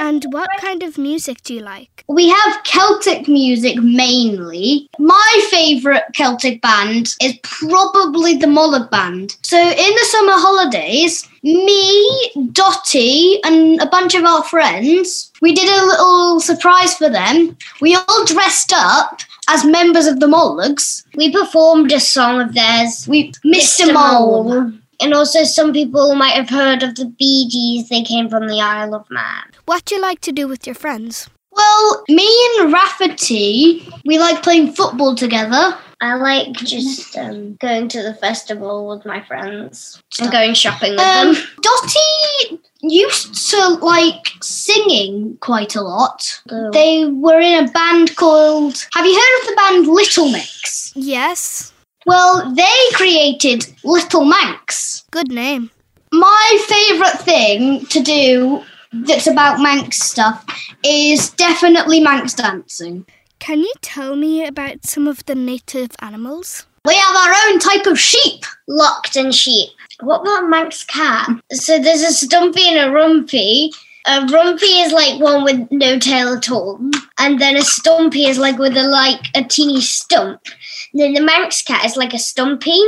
And 0.00 0.24
what 0.30 0.50
kind 0.58 0.82
of 0.82 0.98
music 0.98 1.42
do 1.42 1.54
you 1.54 1.60
like? 1.60 2.04
We 2.08 2.28
have 2.28 2.62
Celtic 2.64 3.28
music 3.28 3.76
mainly. 3.76 4.88
My 4.98 5.48
favourite 5.50 6.02
Celtic 6.14 6.60
band 6.62 7.14
is 7.20 7.34
probably 7.42 8.36
the 8.36 8.46
Mollag 8.46 8.90
Band. 8.90 9.36
So 9.42 9.58
in 9.58 9.76
the 9.94 10.06
summer 10.10 10.32
holidays, 10.34 11.28
me, 11.46 12.32
Dotty, 12.52 13.40
and 13.44 13.80
a 13.80 13.86
bunch 13.86 14.14
of 14.14 14.24
our 14.24 14.42
friends, 14.42 15.32
we 15.40 15.54
did 15.54 15.68
a 15.68 15.86
little 15.86 16.40
surprise 16.40 16.96
for 16.96 17.08
them. 17.08 17.56
We 17.80 17.94
all 17.94 18.24
dressed 18.24 18.72
up 18.74 19.20
as 19.48 19.64
members 19.64 20.06
of 20.06 20.20
the 20.20 20.26
Mollags. 20.26 21.04
We 21.14 21.30
performed 21.30 21.92
a 21.92 22.00
song 22.00 22.40
of 22.40 22.54
theirs. 22.54 23.06
We 23.08 23.32
Mr. 23.44 23.92
Mole. 23.92 24.72
And 24.98 25.12
also, 25.12 25.44
some 25.44 25.72
people 25.72 26.14
might 26.14 26.32
have 26.32 26.48
heard 26.48 26.82
of 26.82 26.94
the 26.94 27.04
Bee 27.04 27.48
Gees. 27.50 27.90
They 27.90 28.02
came 28.02 28.30
from 28.30 28.48
the 28.48 28.60
Isle 28.60 28.94
of 28.94 29.08
Man. 29.10 29.42
What 29.66 29.84
do 29.84 29.94
you 29.94 30.00
like 30.00 30.20
to 30.22 30.32
do 30.32 30.48
with 30.48 30.66
your 30.66 30.74
friends? 30.74 31.28
Well, 31.52 32.04
me 32.08 32.28
and 32.58 32.72
Rafferty, 32.72 33.86
we 34.04 34.18
like 34.18 34.42
playing 34.42 34.72
football 34.72 35.14
together. 35.14 35.76
I 36.00 36.14
like 36.14 36.52
just 36.52 37.16
um, 37.16 37.54
going 37.54 37.88
to 37.88 38.02
the 38.02 38.12
festival 38.14 38.88
with 38.88 39.06
my 39.06 39.22
friends 39.22 40.02
and 40.20 40.30
going 40.30 40.52
shopping 40.54 40.92
with 40.92 41.00
Um, 41.00 41.32
them. 41.34 41.42
Dottie 41.62 42.60
used 42.82 43.50
to 43.50 43.68
like 43.82 44.28
singing 44.42 45.38
quite 45.40 45.74
a 45.74 45.80
lot. 45.80 46.22
Oh. 46.50 46.70
They 46.70 47.06
were 47.06 47.40
in 47.40 47.64
a 47.66 47.70
band 47.72 48.14
called. 48.16 48.86
Have 48.94 49.06
you 49.06 49.14
heard 49.14 49.40
of 49.42 49.48
the 49.48 49.56
band 49.56 49.86
Little 49.86 50.30
Mix? 50.30 50.92
Yes, 50.94 51.72
Well, 52.04 52.54
they 52.54 52.76
created 52.92 53.66
Little 53.82 54.24
Manx. 54.26 55.04
good 55.10 55.30
name. 55.32 55.70
My 56.12 56.64
favourite 56.68 57.18
thing 57.20 57.86
to 57.86 58.00
do 58.00 58.62
that's 58.92 59.26
about 59.26 59.60
Manx 59.60 59.98
stuff 59.98 60.44
is 60.84 61.30
definitely 61.30 62.00
Manx 62.00 62.34
dancing. 62.34 63.06
Can 63.38 63.60
you 63.60 63.72
tell 63.80 64.16
me 64.16 64.44
about 64.46 64.86
some 64.86 65.06
of 65.06 65.24
the 65.26 65.34
native 65.34 65.90
animals? 66.00 66.66
We 66.84 66.94
have 66.94 67.16
our 67.16 67.34
own 67.46 67.58
type 67.58 67.86
of 67.86 67.98
sheep. 67.98 68.44
Loaghtan 68.68 69.34
sheep. 69.34 69.70
What 70.00 70.22
about 70.22 70.48
Manx 70.48 70.84
cat? 70.84 71.28
So 71.52 71.78
there's 71.78 72.02
a 72.02 72.12
stumpy 72.12 72.68
and 72.68 72.78
a 72.78 72.92
rumpy. 72.92 73.70
A 74.06 74.20
rumpy 74.20 74.84
is 74.84 74.92
like 74.92 75.20
one 75.20 75.42
with 75.42 75.66
no 75.72 75.98
tail 75.98 76.28
at 76.34 76.48
all, 76.48 76.78
and 77.18 77.40
then 77.40 77.56
a 77.56 77.62
stumpy 77.62 78.26
is 78.26 78.38
like 78.38 78.56
with 78.56 78.76
a 78.76 78.84
like 78.84 79.20
a 79.34 79.42
teeny 79.42 79.80
stump. 79.80 80.42
then 80.94 81.14
the 81.14 81.20
Manx 81.20 81.62
cat 81.62 81.84
is 81.84 81.96
like 81.96 82.14
a 82.14 82.18
stumpy. 82.18 82.78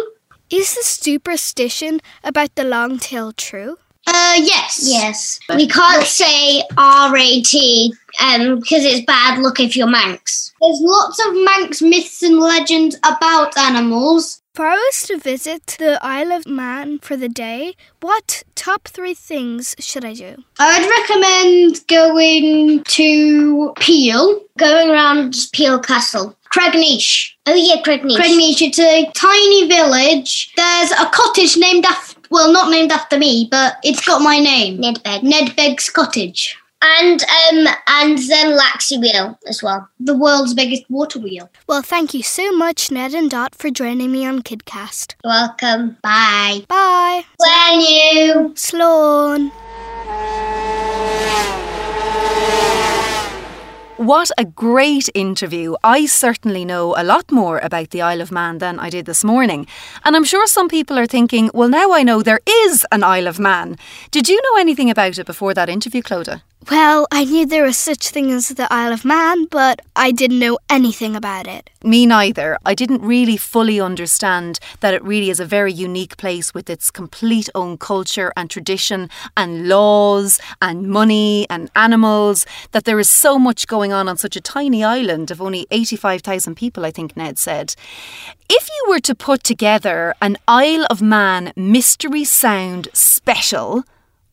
Is 0.48 0.76
the 0.76 0.84
superstition 0.84 2.00
about 2.22 2.54
the 2.54 2.62
long 2.62 2.98
tail 2.98 3.32
true? 3.32 3.78
Uh, 4.10 4.40
yes. 4.42 4.80
Yes, 4.82 5.38
we 5.54 5.68
can't 5.68 6.06
say 6.06 6.62
R 6.76 7.16
A 7.16 7.42
T 7.42 7.92
um 8.22 8.60
because 8.60 8.84
it's 8.84 9.04
bad 9.04 9.38
luck 9.38 9.60
if 9.60 9.76
you're 9.76 9.86
Manx. 9.86 10.52
There's 10.60 10.80
lots 10.80 11.18
of 11.26 11.34
Manx 11.44 11.82
myths 11.82 12.22
and 12.22 12.38
legends 12.38 12.96
about 13.04 13.56
animals. 13.58 14.40
If 14.54 14.60
I 14.60 14.74
was 14.74 15.02
to 15.06 15.18
visit 15.18 15.76
the 15.78 16.00
Isle 16.02 16.32
of 16.32 16.46
Man 16.48 16.98
for 16.98 17.16
the 17.16 17.28
day, 17.28 17.74
what 18.00 18.42
top 18.56 18.88
three 18.88 19.14
things 19.14 19.76
should 19.78 20.04
I 20.04 20.14
do? 20.14 20.36
I 20.58 20.80
would 20.80 20.90
recommend 20.98 21.86
going 21.86 22.82
to 22.82 23.72
Peel, 23.78 24.40
Going 24.58 24.90
around 24.90 25.36
Peel 25.52 25.78
Castle. 25.78 26.34
Cregneash. 26.52 27.34
Oh 27.46 27.54
yeah, 27.54 27.82
Cregneash. 27.82 28.16
Cregneash, 28.16 28.62
it's 28.62 28.78
a 28.80 29.08
tiny 29.14 29.68
village. 29.68 30.52
There's 30.56 30.90
a 30.92 31.06
cottage 31.12 31.56
named 31.56 31.84
after, 31.84 32.07
well, 32.30 32.52
not 32.52 32.70
named 32.70 32.92
after 32.92 33.18
me, 33.18 33.48
but 33.50 33.76
it's 33.82 34.04
got 34.04 34.20
my 34.22 34.38
name. 34.38 34.78
Nedbeg. 34.80 35.22
Ned 35.22 35.54
Begg's 35.56 35.88
Cottage, 35.90 36.56
And 36.82 37.22
um 37.22 37.66
and 37.88 38.18
then 38.18 38.56
Laxey 38.56 39.00
Wheel 39.00 39.38
as 39.46 39.62
well. 39.62 39.88
the 39.98 40.14
world's 40.16 40.54
biggest 40.54 40.84
water 40.88 41.18
wheel. 41.18 41.50
Well, 41.66 41.82
thank 41.82 42.14
you 42.14 42.22
so 42.22 42.52
much, 42.52 42.90
Ned 42.90 43.14
and 43.14 43.30
Dot, 43.30 43.54
for 43.54 43.70
joining 43.70 44.12
me 44.12 44.24
on 44.26 44.42
KidCast. 44.42 45.14
Welcome. 45.24 45.96
Bye. 46.02 46.64
Bye. 46.68 47.24
When 47.38 47.80
you 47.80 48.52
Sloan. 48.56 49.50
What 53.98 54.30
a 54.38 54.44
great 54.44 55.10
interview. 55.12 55.74
I 55.82 56.06
certainly 56.06 56.64
know 56.64 56.94
a 56.96 57.02
lot 57.02 57.32
more 57.32 57.58
about 57.58 57.90
the 57.90 58.00
Isle 58.00 58.20
of 58.20 58.30
Man 58.30 58.58
than 58.58 58.78
I 58.78 58.90
did 58.90 59.06
this 59.06 59.24
morning. 59.24 59.66
And 60.04 60.14
I'm 60.14 60.22
sure 60.22 60.46
some 60.46 60.68
people 60.68 60.96
are 61.00 61.06
thinking, 61.06 61.50
well, 61.52 61.68
now 61.68 61.90
I 61.90 62.04
know 62.04 62.22
there 62.22 62.38
is 62.46 62.86
an 62.92 63.02
Isle 63.02 63.26
of 63.26 63.40
Man. 63.40 63.76
Did 64.12 64.28
you 64.28 64.40
know 64.40 64.60
anything 64.60 64.88
about 64.88 65.18
it 65.18 65.26
before 65.26 65.52
that 65.54 65.68
interview, 65.68 66.02
Clodagh? 66.02 66.42
Well, 66.70 67.06
I 67.10 67.24
knew 67.24 67.46
there 67.46 67.64
was 67.64 67.78
such 67.78 68.10
thing 68.10 68.30
as 68.30 68.48
the 68.48 68.70
Isle 68.70 68.92
of 68.92 69.04
Man, 69.04 69.46
but 69.46 69.80
I 69.96 70.10
didn't 70.10 70.40
know 70.40 70.58
anything 70.68 71.16
about 71.16 71.46
it. 71.46 71.70
Me 71.82 72.04
neither. 72.04 72.58
I 72.66 72.74
didn't 72.74 73.00
really 73.00 73.38
fully 73.38 73.80
understand 73.80 74.58
that 74.80 74.92
it 74.92 75.02
really 75.02 75.30
is 75.30 75.40
a 75.40 75.46
very 75.46 75.72
unique 75.72 76.18
place 76.18 76.52
with 76.52 76.68
its 76.68 76.90
complete 76.90 77.48
own 77.54 77.78
culture 77.78 78.34
and 78.36 78.50
tradition 78.50 79.08
and 79.34 79.68
laws 79.68 80.40
and 80.60 80.88
money 80.88 81.46
and 81.48 81.70
animals, 81.74 82.44
that 82.72 82.84
there 82.84 82.98
is 82.98 83.08
so 83.08 83.38
much 83.38 83.66
going 83.66 83.92
on 83.92 84.06
on 84.06 84.18
such 84.18 84.36
a 84.36 84.40
tiny 84.40 84.84
island 84.84 85.30
of 85.30 85.40
only 85.40 85.66
85,000 85.70 86.54
people, 86.54 86.84
I 86.84 86.90
think 86.90 87.16
Ned 87.16 87.38
said. 87.38 87.76
If 88.50 88.68
you 88.68 88.90
were 88.90 89.00
to 89.00 89.14
put 89.14 89.42
together 89.42 90.14
an 90.20 90.36
Isle 90.46 90.86
of 90.90 91.00
Man 91.00 91.52
mystery 91.56 92.24
sound 92.24 92.88
special, 92.92 93.84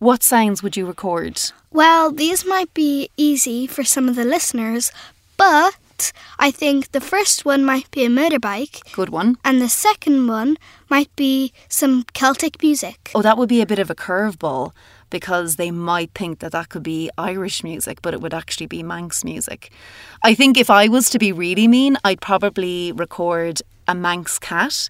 what 0.05 0.21
sounds 0.23 0.61
would 0.61 0.77
you 0.77 0.85
record? 0.85 1.41
Well, 1.71 2.11
these 2.11 2.45
might 2.45 2.71
be 2.73 3.09
easy 3.17 3.65
for 3.67 3.83
some 3.83 4.07
of 4.07 4.15
the 4.15 4.23
listeners, 4.23 4.91
but 5.35 6.11
I 6.37 6.51
think 6.51 6.91
the 6.91 7.01
first 7.01 7.43
one 7.43 7.65
might 7.65 7.89
be 7.91 8.05
a 8.05 8.09
motorbike, 8.09 8.75
Good 8.93 9.09
one. 9.09 9.37
and 9.43 9.59
the 9.59 9.67
second 9.69 10.27
one 10.27 10.57
might 10.89 11.13
be 11.15 11.51
some 11.69 12.05
Celtic 12.13 12.61
music. 12.61 13.11
Oh, 13.15 13.21
that 13.23 13.37
would 13.37 13.49
be 13.49 13.61
a 13.61 13.65
bit 13.65 13.79
of 13.79 13.89
a 13.89 13.95
curveball 13.95 14.73
because 15.09 15.55
they 15.55 15.71
might 15.71 16.11
think 16.13 16.39
that 16.39 16.51
that 16.51 16.69
could 16.69 16.83
be 16.83 17.09
Irish 17.17 17.63
music, 17.63 18.01
but 18.01 18.13
it 18.13 18.21
would 18.21 18.33
actually 18.33 18.67
be 18.67 18.83
Manx 18.83 19.23
music. 19.23 19.71
I 20.23 20.35
think 20.35 20.57
if 20.57 20.69
I 20.69 20.87
was 20.87 21.09
to 21.11 21.19
be 21.19 21.31
really 21.31 21.67
mean, 21.67 21.97
I'd 22.03 22.21
probably 22.21 22.91
record 22.91 23.61
a 23.87 23.95
Manx 23.95 24.37
cat. 24.39 24.89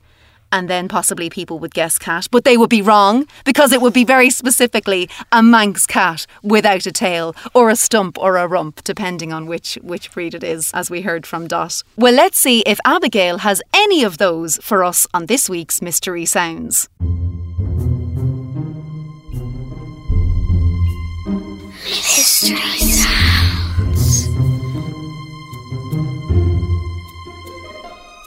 And 0.56 0.70
then 0.70 0.88
possibly 0.88 1.30
people 1.30 1.60
would 1.60 1.74
guess 1.74 2.00
cat, 2.00 2.30
but 2.32 2.46
they 2.46 2.56
would 2.56 2.70
be 2.70 2.82
wrong 2.82 3.28
because 3.44 3.74
it 3.74 3.82
would 3.82 3.92
be 3.92 4.06
very 4.06 4.30
specifically 4.30 5.10
a 5.30 5.44
Manx 5.44 5.86
cat 5.86 6.26
without 6.44 6.86
a 6.86 6.94
tail 6.94 7.36
or 7.54 7.70
a 7.70 7.76
stump 7.76 8.18
or 8.18 8.38
a 8.38 8.48
rump, 8.48 8.82
depending 8.86 9.34
on 9.34 9.48
which, 9.48 9.78
which 9.82 10.10
breed 10.14 10.34
it 10.34 10.46
is, 10.46 10.72
as 10.74 10.90
we 10.90 11.02
heard 11.02 11.26
from 11.28 11.46
Dot. 11.46 11.84
Well, 11.98 12.14
let's 12.14 12.40
see 12.40 12.62
if 12.62 12.80
Abigail 12.86 13.40
has 13.40 13.62
any 13.74 14.02
of 14.06 14.18
those 14.18 14.56
for 14.64 14.86
us 14.86 15.06
on 15.14 15.26
this 15.26 15.50
week's 15.50 15.82
Mystery 15.82 16.26
Sounds. 16.26 16.88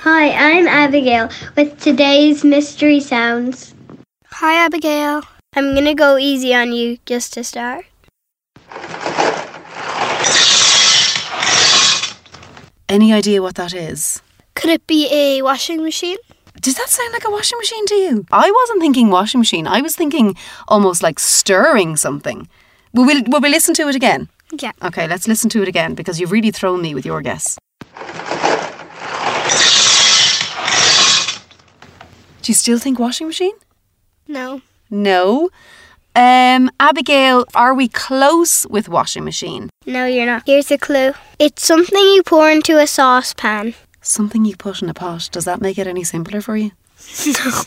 Hi, 0.02 0.30
I'm 0.30 0.68
Abigail 0.68 1.28
with 1.56 1.80
today's 1.80 2.44
mystery 2.44 3.00
sounds. 3.00 3.74
Hi, 4.30 4.54
Abigail. 4.64 5.22
I'm 5.56 5.74
gonna 5.74 5.96
go 5.96 6.16
easy 6.16 6.54
on 6.54 6.72
you 6.72 6.98
just 7.04 7.32
to 7.32 7.42
start. 7.42 7.84
Any 12.88 13.12
idea 13.12 13.42
what 13.42 13.56
that 13.56 13.74
is? 13.74 14.22
Could 14.54 14.70
it 14.70 14.86
be 14.86 15.08
a 15.12 15.42
washing 15.42 15.82
machine? 15.82 16.18
Does 16.60 16.76
that 16.76 16.88
sound 16.88 17.12
like 17.12 17.24
a 17.26 17.30
washing 17.30 17.58
machine 17.58 17.86
to 17.86 17.94
you? 17.96 18.24
I 18.30 18.52
wasn't 18.52 18.80
thinking 18.80 19.10
washing 19.10 19.40
machine. 19.40 19.66
I 19.66 19.80
was 19.80 19.96
thinking 19.96 20.36
almost 20.68 21.02
like 21.02 21.18
stirring 21.18 21.96
something. 21.96 22.48
Will 22.94 23.04
we, 23.04 23.22
will 23.22 23.40
we 23.40 23.48
listen 23.48 23.74
to 23.74 23.88
it 23.88 23.96
again? 23.96 24.28
Yeah. 24.60 24.72
Okay, 24.80 25.08
let's 25.08 25.26
listen 25.26 25.50
to 25.50 25.62
it 25.62 25.68
again 25.68 25.96
because 25.96 26.20
you've 26.20 26.32
really 26.32 26.52
thrown 26.52 26.82
me 26.82 26.94
with 26.94 27.04
your 27.04 27.20
guess. 27.20 27.58
Do 32.48 32.52
you 32.52 32.56
still 32.56 32.78
think 32.78 32.98
washing 32.98 33.26
machine? 33.26 33.52
No. 34.26 34.62
No. 34.88 35.50
Um, 36.16 36.70
Abigail, 36.80 37.44
are 37.54 37.74
we 37.74 37.88
close 37.88 38.66
with 38.70 38.88
washing 38.88 39.22
machine? 39.22 39.68
No, 39.84 40.06
you're 40.06 40.24
not. 40.24 40.44
Here's 40.46 40.70
a 40.70 40.78
clue. 40.78 41.12
It's 41.38 41.66
something 41.66 41.98
you 42.02 42.22
pour 42.22 42.50
into 42.50 42.78
a 42.78 42.86
saucepan. 42.86 43.74
Something 44.00 44.46
you 44.46 44.56
put 44.56 44.80
in 44.80 44.88
a 44.88 44.94
pot. 44.94 45.28
Does 45.30 45.44
that 45.44 45.60
make 45.60 45.76
it 45.76 45.86
any 45.86 46.04
simpler 46.04 46.40
for 46.40 46.56
you? 46.56 46.70
No. 47.26 47.62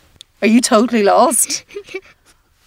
Are 0.40 0.48
you 0.48 0.62
totally 0.62 1.02
lost? 1.02 1.66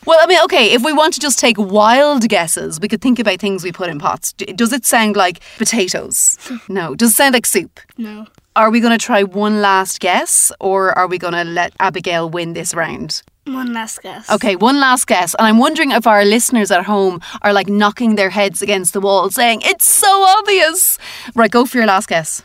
Well, 0.05 0.19
I 0.21 0.27
mean, 0.27 0.39
okay, 0.43 0.71
if 0.71 0.83
we 0.83 0.93
want 0.93 1.15
to 1.15 1.19
just 1.19 1.39
take 1.39 1.57
wild 1.57 2.29
guesses, 2.29 2.79
we 2.79 2.87
could 2.87 3.01
think 3.01 3.17
about 3.17 3.39
things 3.39 3.63
we 3.63 3.71
put 3.71 3.89
in 3.89 3.97
pots. 3.97 4.33
Does 4.33 4.71
it 4.71 4.85
sound 4.85 5.15
like 5.15 5.39
potatoes? 5.57 6.37
No. 6.69 6.93
Does 6.93 7.11
it 7.11 7.15
sound 7.15 7.33
like 7.33 7.47
soup? 7.47 7.79
No. 7.97 8.27
Are 8.55 8.71
we 8.71 8.79
going 8.79 8.97
to 8.97 9.05
try 9.05 9.23
one 9.23 9.61
last 9.61 9.99
guess 9.99 10.49
or 10.61 10.97
are 10.97 11.07
we 11.07 11.17
going 11.17 11.33
to 11.33 11.43
let 11.43 11.73
Abigail 11.81 12.29
win 12.29 12.53
this 12.53 12.73
round? 12.73 13.21
One 13.45 13.73
last 13.73 14.01
guess. 14.01 14.29
Okay, 14.31 14.55
one 14.55 14.79
last 14.79 15.07
guess. 15.07 15.35
And 15.35 15.45
I'm 15.45 15.57
wondering 15.57 15.91
if 15.91 16.07
our 16.07 16.23
listeners 16.23 16.71
at 16.71 16.85
home 16.85 17.19
are 17.41 17.51
like 17.51 17.67
knocking 17.67 18.15
their 18.15 18.29
heads 18.29 18.61
against 18.61 18.93
the 18.93 19.01
wall 19.01 19.29
saying, 19.29 19.61
it's 19.65 19.85
so 19.85 20.07
obvious. 20.39 20.97
Right, 21.35 21.51
go 21.51 21.65
for 21.65 21.77
your 21.77 21.85
last 21.85 22.07
guess. 22.07 22.43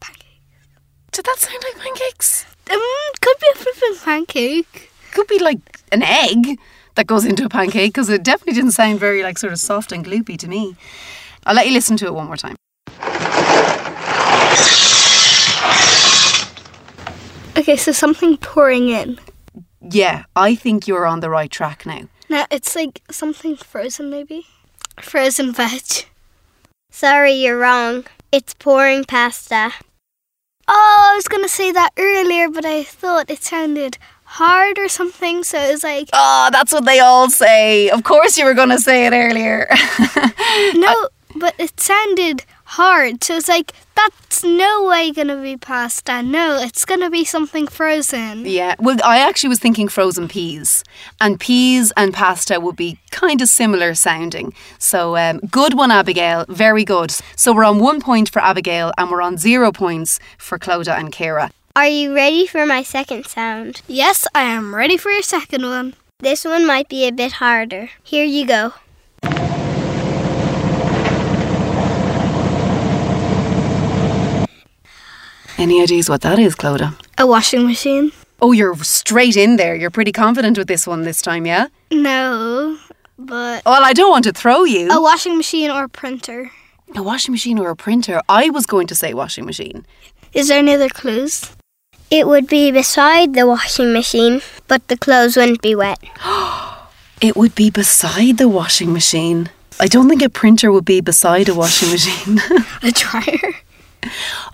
Pancakes. 0.00 0.26
Did 1.12 1.24
that 1.24 1.36
sound 1.38 1.62
like 1.62 1.84
pancakes? 1.84 2.46
Um, 2.68 2.80
could 3.20 3.36
be 3.40 3.46
a 3.54 3.56
flipping 3.56 3.98
pancake. 4.04 4.90
Could 5.12 5.28
be 5.28 5.38
like 5.38 5.60
an 5.92 6.02
egg 6.02 6.58
that 6.96 7.06
goes 7.06 7.24
into 7.24 7.44
a 7.44 7.48
pancake 7.48 7.92
because 7.92 8.08
it 8.08 8.24
definitely 8.24 8.54
didn't 8.54 8.72
sound 8.72 8.98
very 8.98 9.22
like 9.22 9.38
sort 9.38 9.52
of 9.52 9.60
soft 9.60 9.92
and 9.92 10.04
gloopy 10.04 10.36
to 10.36 10.48
me. 10.48 10.74
I'll 11.46 11.54
let 11.54 11.68
you 11.68 11.72
listen 11.72 11.96
to 11.98 12.06
it 12.06 12.14
one 12.14 12.26
more 12.26 12.36
time. 12.36 12.56
Okay, 17.56 17.76
so 17.76 17.92
something 17.92 18.36
pouring 18.36 18.88
in. 18.88 19.18
Yeah, 19.80 20.24
I 20.34 20.54
think 20.54 20.88
you're 20.88 21.06
on 21.06 21.20
the 21.20 21.30
right 21.30 21.50
track 21.50 21.86
now. 21.86 22.08
Now 22.28 22.46
it's 22.50 22.74
like 22.74 23.02
something 23.10 23.56
frozen, 23.56 24.10
maybe? 24.10 24.46
Frozen 25.00 25.52
veg. 25.52 26.06
Sorry, 26.90 27.32
you're 27.32 27.58
wrong. 27.58 28.04
It's 28.32 28.54
pouring 28.54 29.04
pasta. 29.04 29.72
Oh, 30.66 31.10
I 31.12 31.16
was 31.16 31.28
gonna 31.28 31.48
say 31.48 31.70
that 31.72 31.92
earlier, 31.98 32.48
but 32.48 32.64
I 32.64 32.82
thought 32.82 33.30
it 33.30 33.42
sounded 33.42 33.98
hard 34.24 34.78
or 34.78 34.88
something, 34.88 35.44
so 35.44 35.58
it 35.58 35.70
was 35.72 35.84
like, 35.84 36.08
Oh, 36.12 36.48
that's 36.50 36.72
what 36.72 36.84
they 36.84 36.98
all 36.98 37.30
say. 37.30 37.88
Of 37.90 38.02
course, 38.02 38.36
you 38.36 38.44
were 38.44 38.54
going 38.54 38.70
to 38.70 38.80
say 38.80 39.06
it 39.06 39.12
earlier. 39.12 39.68
no, 40.74 41.08
but 41.36 41.54
it 41.58 41.78
sounded 41.78 42.44
hard, 42.64 43.22
so 43.24 43.36
it's 43.36 43.48
like, 43.48 43.72
that's 43.94 44.42
no 44.44 44.84
way 44.84 45.12
gonna 45.12 45.40
be 45.40 45.56
pasta. 45.56 46.22
No, 46.22 46.58
it's 46.60 46.84
gonna 46.84 47.10
be 47.10 47.24
something 47.24 47.66
frozen. 47.66 48.44
yeah, 48.44 48.74
well, 48.78 48.96
I 49.04 49.18
actually 49.18 49.48
was 49.48 49.58
thinking 49.58 49.88
frozen 49.88 50.28
peas, 50.28 50.84
and 51.20 51.38
peas 51.38 51.92
and 51.96 52.12
pasta 52.12 52.60
would 52.60 52.76
be 52.76 52.98
kind 53.10 53.40
of 53.40 53.48
similar 53.48 53.94
sounding. 53.94 54.52
So, 54.78 55.16
um, 55.16 55.38
good 55.50 55.74
one, 55.74 55.90
Abigail. 55.90 56.44
Very 56.48 56.84
good. 56.84 57.12
So, 57.36 57.52
we're 57.52 57.64
on 57.64 57.78
one 57.78 58.00
point 58.00 58.28
for 58.30 58.40
Abigail, 58.42 58.92
and 58.98 59.10
we're 59.10 59.22
on 59.22 59.38
zero 59.38 59.72
points 59.72 60.18
for 60.38 60.58
Clodagh 60.58 60.98
and 60.98 61.12
Kira. 61.12 61.50
Are 61.76 61.88
you 61.88 62.14
ready 62.14 62.46
for 62.46 62.64
my 62.66 62.82
second 62.82 63.26
sound? 63.26 63.82
Yes, 63.88 64.26
I 64.34 64.42
am 64.42 64.74
ready 64.74 64.96
for 64.96 65.10
your 65.10 65.22
second 65.22 65.64
one. 65.64 65.94
This 66.20 66.44
one 66.44 66.64
might 66.66 66.88
be 66.88 67.06
a 67.06 67.12
bit 67.12 67.32
harder. 67.32 67.90
Here 68.02 68.24
you 68.24 68.46
go. 68.46 68.74
Any 75.58 75.80
ideas 75.82 76.08
what 76.08 76.22
that 76.22 76.38
is, 76.38 76.54
Clodagh? 76.56 76.94
A 77.18 77.26
washing 77.26 77.66
machine? 77.66 78.12
Oh, 78.42 78.52
you're 78.52 78.74
straight 78.82 79.36
in 79.36 79.56
there. 79.56 79.74
You're 79.74 79.90
pretty 79.90 80.12
confident 80.12 80.58
with 80.58 80.66
this 80.68 80.86
one 80.86 81.02
this 81.02 81.22
time, 81.22 81.46
yeah? 81.46 81.68
No, 81.90 82.76
but 83.18 83.64
Well, 83.64 83.84
I 83.84 83.92
don't 83.92 84.10
want 84.10 84.24
to 84.24 84.32
throw 84.32 84.64
you. 84.64 84.90
a 84.90 85.00
washing 85.00 85.36
machine 85.36 85.70
or 85.70 85.84
a 85.84 85.88
printer. 85.88 86.50
A 86.96 87.02
washing 87.02 87.32
machine 87.32 87.58
or 87.58 87.70
a 87.70 87.76
printer? 87.76 88.20
I 88.28 88.50
was 88.50 88.66
going 88.66 88.86
to 88.88 88.94
say 88.94 89.14
washing 89.14 89.46
machine. 89.46 89.86
Is 90.32 90.48
there 90.48 90.58
any 90.58 90.74
other 90.74 90.88
clues? 90.88 91.52
It 92.10 92.26
would 92.26 92.48
be 92.48 92.70
beside 92.70 93.34
the 93.34 93.46
washing 93.46 93.92
machine, 93.92 94.42
but 94.68 94.86
the 94.88 94.96
clothes 94.98 95.36
wouldn't 95.36 95.62
be 95.62 95.74
wet. 95.74 95.98
It 97.20 97.36
would 97.36 97.54
be 97.54 97.70
beside 97.70 98.36
the 98.36 98.48
washing 98.48 98.92
machine. 98.92 99.48
I 99.80 99.86
don't 99.86 100.08
think 100.10 100.20
a 100.20 100.28
printer 100.28 100.70
would 100.70 100.84
be 100.84 101.00
beside 101.00 101.48
a 101.48 101.54
washing 101.54 101.90
machine. 101.90 102.38
A 102.82 102.90
dryer? 102.90 103.54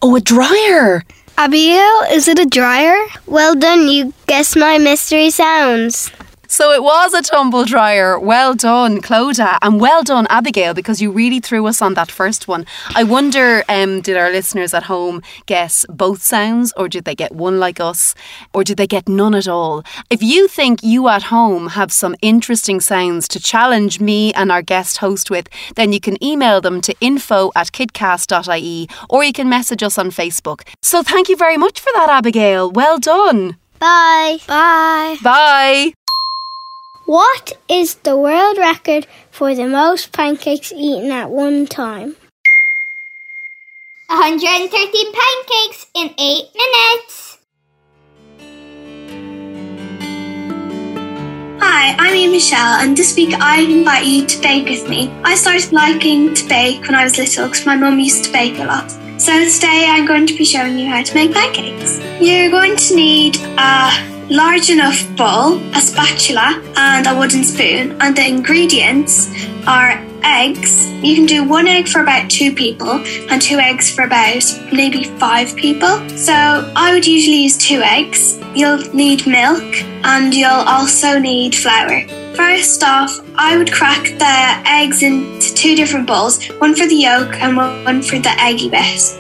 Oh, 0.03 0.17
a 0.17 0.21
dryer. 0.21 1.05
Abigail, 1.37 2.03
is 2.13 2.29
it 2.29 2.39
a 2.39 2.45
dryer? 2.45 3.07
Well 3.27 3.55
done, 3.55 3.89
you 3.89 4.13
guessed 4.27 4.57
my 4.57 4.79
mystery 4.79 5.31
sounds. 5.31 6.11
So 6.51 6.73
it 6.73 6.83
was 6.83 7.15
a 7.15 7.23
tumble 7.23 7.65
dryer. 7.65 8.19
Well 8.19 8.55
done, 8.55 9.01
Clodagh, 9.01 9.59
and 9.63 9.81
well 9.81 10.03
done, 10.03 10.27
Abigail, 10.29 10.75
because 10.75 11.01
you 11.01 11.13
really 11.13 11.39
threw 11.39 11.65
us 11.69 11.81
on 11.81 11.95
that 11.95 12.11
first 12.11 12.49
one. 12.49 12.67
I 12.97 13.05
wonder, 13.05 13.63
um, 13.69 14.01
did 14.01 14.17
our 14.17 14.33
listeners 14.33 14.75
at 14.75 14.83
home 14.83 15.23
guess 15.47 15.87
both 15.89 16.23
sounds, 16.25 16.73
or 16.77 16.89
did 16.89 17.05
they 17.05 17.15
get 17.15 17.37
one 17.37 17.61
like 17.61 17.79
us, 17.79 18.17
or 18.53 18.65
did 18.65 18.79
they 18.79 18.89
get 18.89 19.09
none 19.09 19.33
at 19.37 19.47
all? 19.47 19.85
If 20.11 20.25
you 20.25 20.49
think 20.49 20.83
you 20.83 21.07
at 21.07 21.23
home 21.23 21.69
have 21.69 21.93
some 21.93 22.17
interesting 22.21 22.81
sounds 22.81 23.29
to 23.29 23.39
challenge 23.39 24.01
me 24.01 24.35
and 24.35 24.51
our 24.51 24.61
guest 24.61 24.99
host 24.99 25.31
with, 25.31 25.49
then 25.77 25.93
you 25.93 26.01
can 26.01 26.23
email 26.23 26.61
them 26.61 26.81
to 26.81 26.97
info 27.01 27.53
at 27.55 27.71
kidcast.ie 27.71 28.89
or 29.09 29.23
you 29.23 29.33
can 29.33 29.49
message 29.49 29.85
us 29.85 29.99
on 29.99 30.11
Facebook. 30.11 30.63
So 30.83 31.05
thank 31.05 31.29
you 31.29 31.37
very 31.37 31.57
much 31.57 31.79
for 31.79 31.93
that, 31.95 32.11
Abigail. 32.11 32.73
Well 32.73 32.99
done. 32.99 33.57
Bye. 33.79 34.39
Bye. 34.49 35.17
Bye. 35.23 36.00
What 37.11 37.59
is 37.69 37.97
the 38.07 38.17
world 38.17 38.57
record 38.57 39.05
for 39.33 39.53
the 39.53 39.67
most 39.67 40.13
pancakes 40.13 40.71
eaten 40.71 41.11
at 41.11 41.29
one 41.29 41.67
time? 41.67 42.15
113 44.07 45.13
pancakes 45.19 45.87
in 45.93 46.15
8 46.17 46.45
minutes. 46.55 47.39
Hi, 51.59 51.97
I'm 51.99 52.13
Mia 52.13 52.31
Michelle, 52.31 52.79
and 52.79 52.97
this 52.97 53.17
week 53.17 53.35
I 53.35 53.63
invite 53.63 54.07
you 54.07 54.25
to 54.27 54.41
bake 54.41 54.69
with 54.69 54.89
me. 54.89 55.11
I 55.25 55.35
started 55.35 55.73
liking 55.73 56.33
to 56.35 56.49
bake 56.49 56.83
when 56.83 56.95
I 56.95 57.03
was 57.03 57.19
little 57.19 57.49
because 57.49 57.67
my 57.67 57.75
mum 57.75 57.99
used 57.99 58.23
to 58.27 58.33
bake 58.33 58.61
a 58.61 58.65
lot. 58.67 58.89
So 59.21 59.33
today 59.51 59.87
I'm 59.89 60.07
going 60.07 60.29
to 60.29 60.37
be 60.39 60.45
showing 60.45 60.79
you 60.79 60.87
how 60.89 61.03
to 61.03 61.15
make 61.17 61.33
pancakes. 61.33 61.99
You're 62.23 62.53
going 62.53 62.77
to 62.77 62.95
need 62.95 63.37
a 63.59 64.20
large 64.31 64.71
enough 64.71 65.05
bowl, 65.17 65.59
a 65.75 65.81
spatula, 65.81 66.63
and 66.77 67.07
a 67.07 67.19
wooden 67.19 67.43
spoon. 67.45 68.01
And 68.01 68.17
the 68.17 68.27
ingredients 68.27 69.29
are 69.67 70.03
eggs. 70.23 70.89
You 71.03 71.17
can 71.17 71.27
do 71.27 71.45
one 71.49 71.67
egg 71.67 71.89
for 71.89 72.01
about 72.01 72.31
two 72.31 72.55
people 72.55 72.91
and 73.31 73.43
two 73.43 73.59
eggs 73.59 73.93
for 73.93 74.05
about 74.05 74.45
maybe 74.73 75.05
five 75.19 75.57
people. 75.57 76.09
So 76.11 76.33
I 76.33 76.93
would 76.95 77.07
usually 77.07 77.43
use 77.43 77.57
two 77.59 77.81
eggs. 77.83 78.39
You'll 78.55 78.83
need 78.95 79.27
milk 79.27 79.65
and 80.05 80.33
you'll 80.33 80.51
also 80.51 81.19
need 81.19 81.55
flour. 81.55 82.07
First 82.35 82.83
off, 82.85 83.21
I 83.35 83.57
would 83.57 83.73
crack 83.73 84.05
the 84.05 84.63
eggs 84.69 85.03
into 85.03 85.55
two 85.55 85.75
different 85.75 86.07
bowls, 86.07 86.45
one 86.59 86.75
for 86.75 86.87
the 86.87 86.95
yolk 86.95 87.35
and 87.35 87.57
one 87.57 88.03
for 88.03 88.19
the 88.19 88.35
eggy 88.39 88.71
bit. 88.71 89.17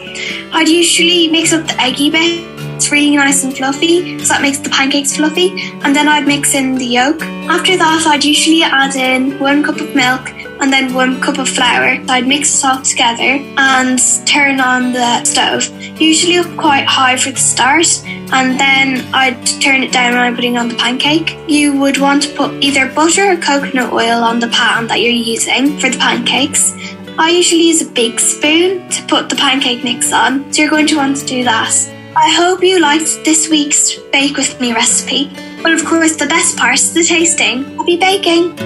I'd 0.52 0.68
usually 0.68 1.28
mix 1.28 1.52
up 1.52 1.66
the 1.66 1.80
eggy 1.80 2.10
bit. 2.10 2.59
It's 2.80 2.90
really 2.90 3.14
nice 3.14 3.44
and 3.44 3.54
fluffy, 3.54 4.18
so 4.20 4.32
that 4.32 4.40
makes 4.40 4.56
the 4.56 4.70
pancakes 4.70 5.14
fluffy. 5.14 5.50
And 5.84 5.94
then 5.94 6.08
I'd 6.08 6.26
mix 6.26 6.54
in 6.54 6.76
the 6.76 6.86
yolk. 6.86 7.20
After 7.20 7.76
that, 7.76 8.06
I'd 8.06 8.24
usually 8.24 8.62
add 8.62 8.96
in 8.96 9.38
one 9.38 9.62
cup 9.62 9.78
of 9.82 9.94
milk 9.94 10.30
and 10.62 10.72
then 10.72 10.94
one 10.94 11.20
cup 11.20 11.36
of 11.36 11.46
flour. 11.46 12.02
I'd 12.08 12.26
mix 12.26 12.58
it 12.58 12.64
all 12.64 12.80
together 12.80 13.44
and 13.58 14.00
turn 14.24 14.60
on 14.62 14.94
the 14.94 15.22
stove, 15.24 15.68
usually 16.00 16.38
up 16.38 16.46
quite 16.56 16.86
high 16.86 17.18
for 17.18 17.32
the 17.32 17.38
start, 17.38 18.02
and 18.06 18.58
then 18.58 19.06
I'd 19.12 19.46
turn 19.60 19.82
it 19.82 19.92
down 19.92 20.14
when 20.14 20.22
I'm 20.22 20.34
putting 20.34 20.56
on 20.56 20.68
the 20.68 20.76
pancake. 20.76 21.36
You 21.46 21.78
would 21.78 21.98
want 21.98 22.22
to 22.22 22.34
put 22.34 22.64
either 22.64 22.90
butter 22.94 23.32
or 23.32 23.36
coconut 23.36 23.92
oil 23.92 24.24
on 24.24 24.40
the 24.40 24.48
pan 24.48 24.86
that 24.86 25.02
you're 25.02 25.12
using 25.12 25.78
for 25.78 25.90
the 25.90 25.98
pancakes. 25.98 26.72
I 27.18 27.28
usually 27.28 27.68
use 27.68 27.82
a 27.82 27.90
big 27.90 28.18
spoon 28.18 28.88
to 28.88 29.02
put 29.06 29.28
the 29.28 29.36
pancake 29.36 29.84
mix 29.84 30.14
on, 30.14 30.50
so 30.50 30.62
you're 30.62 30.70
going 30.70 30.86
to 30.86 30.96
want 30.96 31.18
to 31.18 31.26
do 31.26 31.44
that. 31.44 31.99
I 32.22 32.28
hope 32.36 32.62
you 32.62 32.78
liked 32.80 33.24
this 33.24 33.48
week's 33.48 33.96
Bake 34.12 34.36
With 34.36 34.60
Me 34.60 34.74
recipe. 34.74 35.30
But 35.62 35.72
of 35.72 35.84
course, 35.86 36.16
the 36.16 36.26
best 36.26 36.56
part 36.58 36.74
is 36.74 36.92
the 36.92 37.02
tasting. 37.02 37.64
Happy 37.78 37.96
baking! 37.96 38.58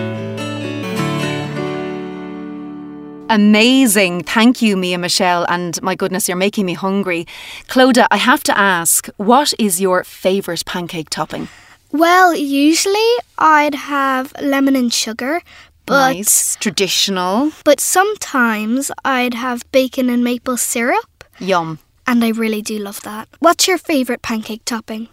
Amazing. 3.31 4.25
Thank 4.25 4.61
you, 4.61 4.77
Mia 4.77 4.99
Michelle. 4.99 5.47
And 5.49 5.81
my 5.83 5.95
goodness, 5.95 6.29
you're 6.29 6.37
making 6.37 6.67
me 6.67 6.75
hungry. 6.75 7.27
Clodagh, 7.69 8.09
I 8.11 8.17
have 8.17 8.43
to 8.45 8.59
ask, 8.59 9.09
what 9.17 9.55
is 9.59 9.81
your 9.81 10.03
favourite 10.05 10.64
pancake 10.67 11.09
topping? 11.11 11.49
Well, 11.93 12.35
usually 12.35 13.11
I'd 13.38 13.75
have 13.77 14.33
lemon 14.43 14.75
and 14.75 14.93
sugar, 14.93 15.43
but 15.87 16.14
nice. 16.14 16.57
Traditional. 16.57 17.53
but 17.64 17.79
sometimes 17.79 18.90
I'd 19.05 19.35
have 19.35 19.71
bacon 19.71 20.11
and 20.11 20.25
maple 20.25 20.57
syrup, 20.57 21.23
Yum. 21.38 21.79
And 22.07 22.25
I 22.25 22.31
really 22.31 22.62
do 22.62 22.79
love 22.79 23.01
that. 23.03 23.29
What's 23.38 23.69
your 23.69 23.79
favorite 23.79 24.23
pancake 24.23 24.64
topping? 24.64 25.09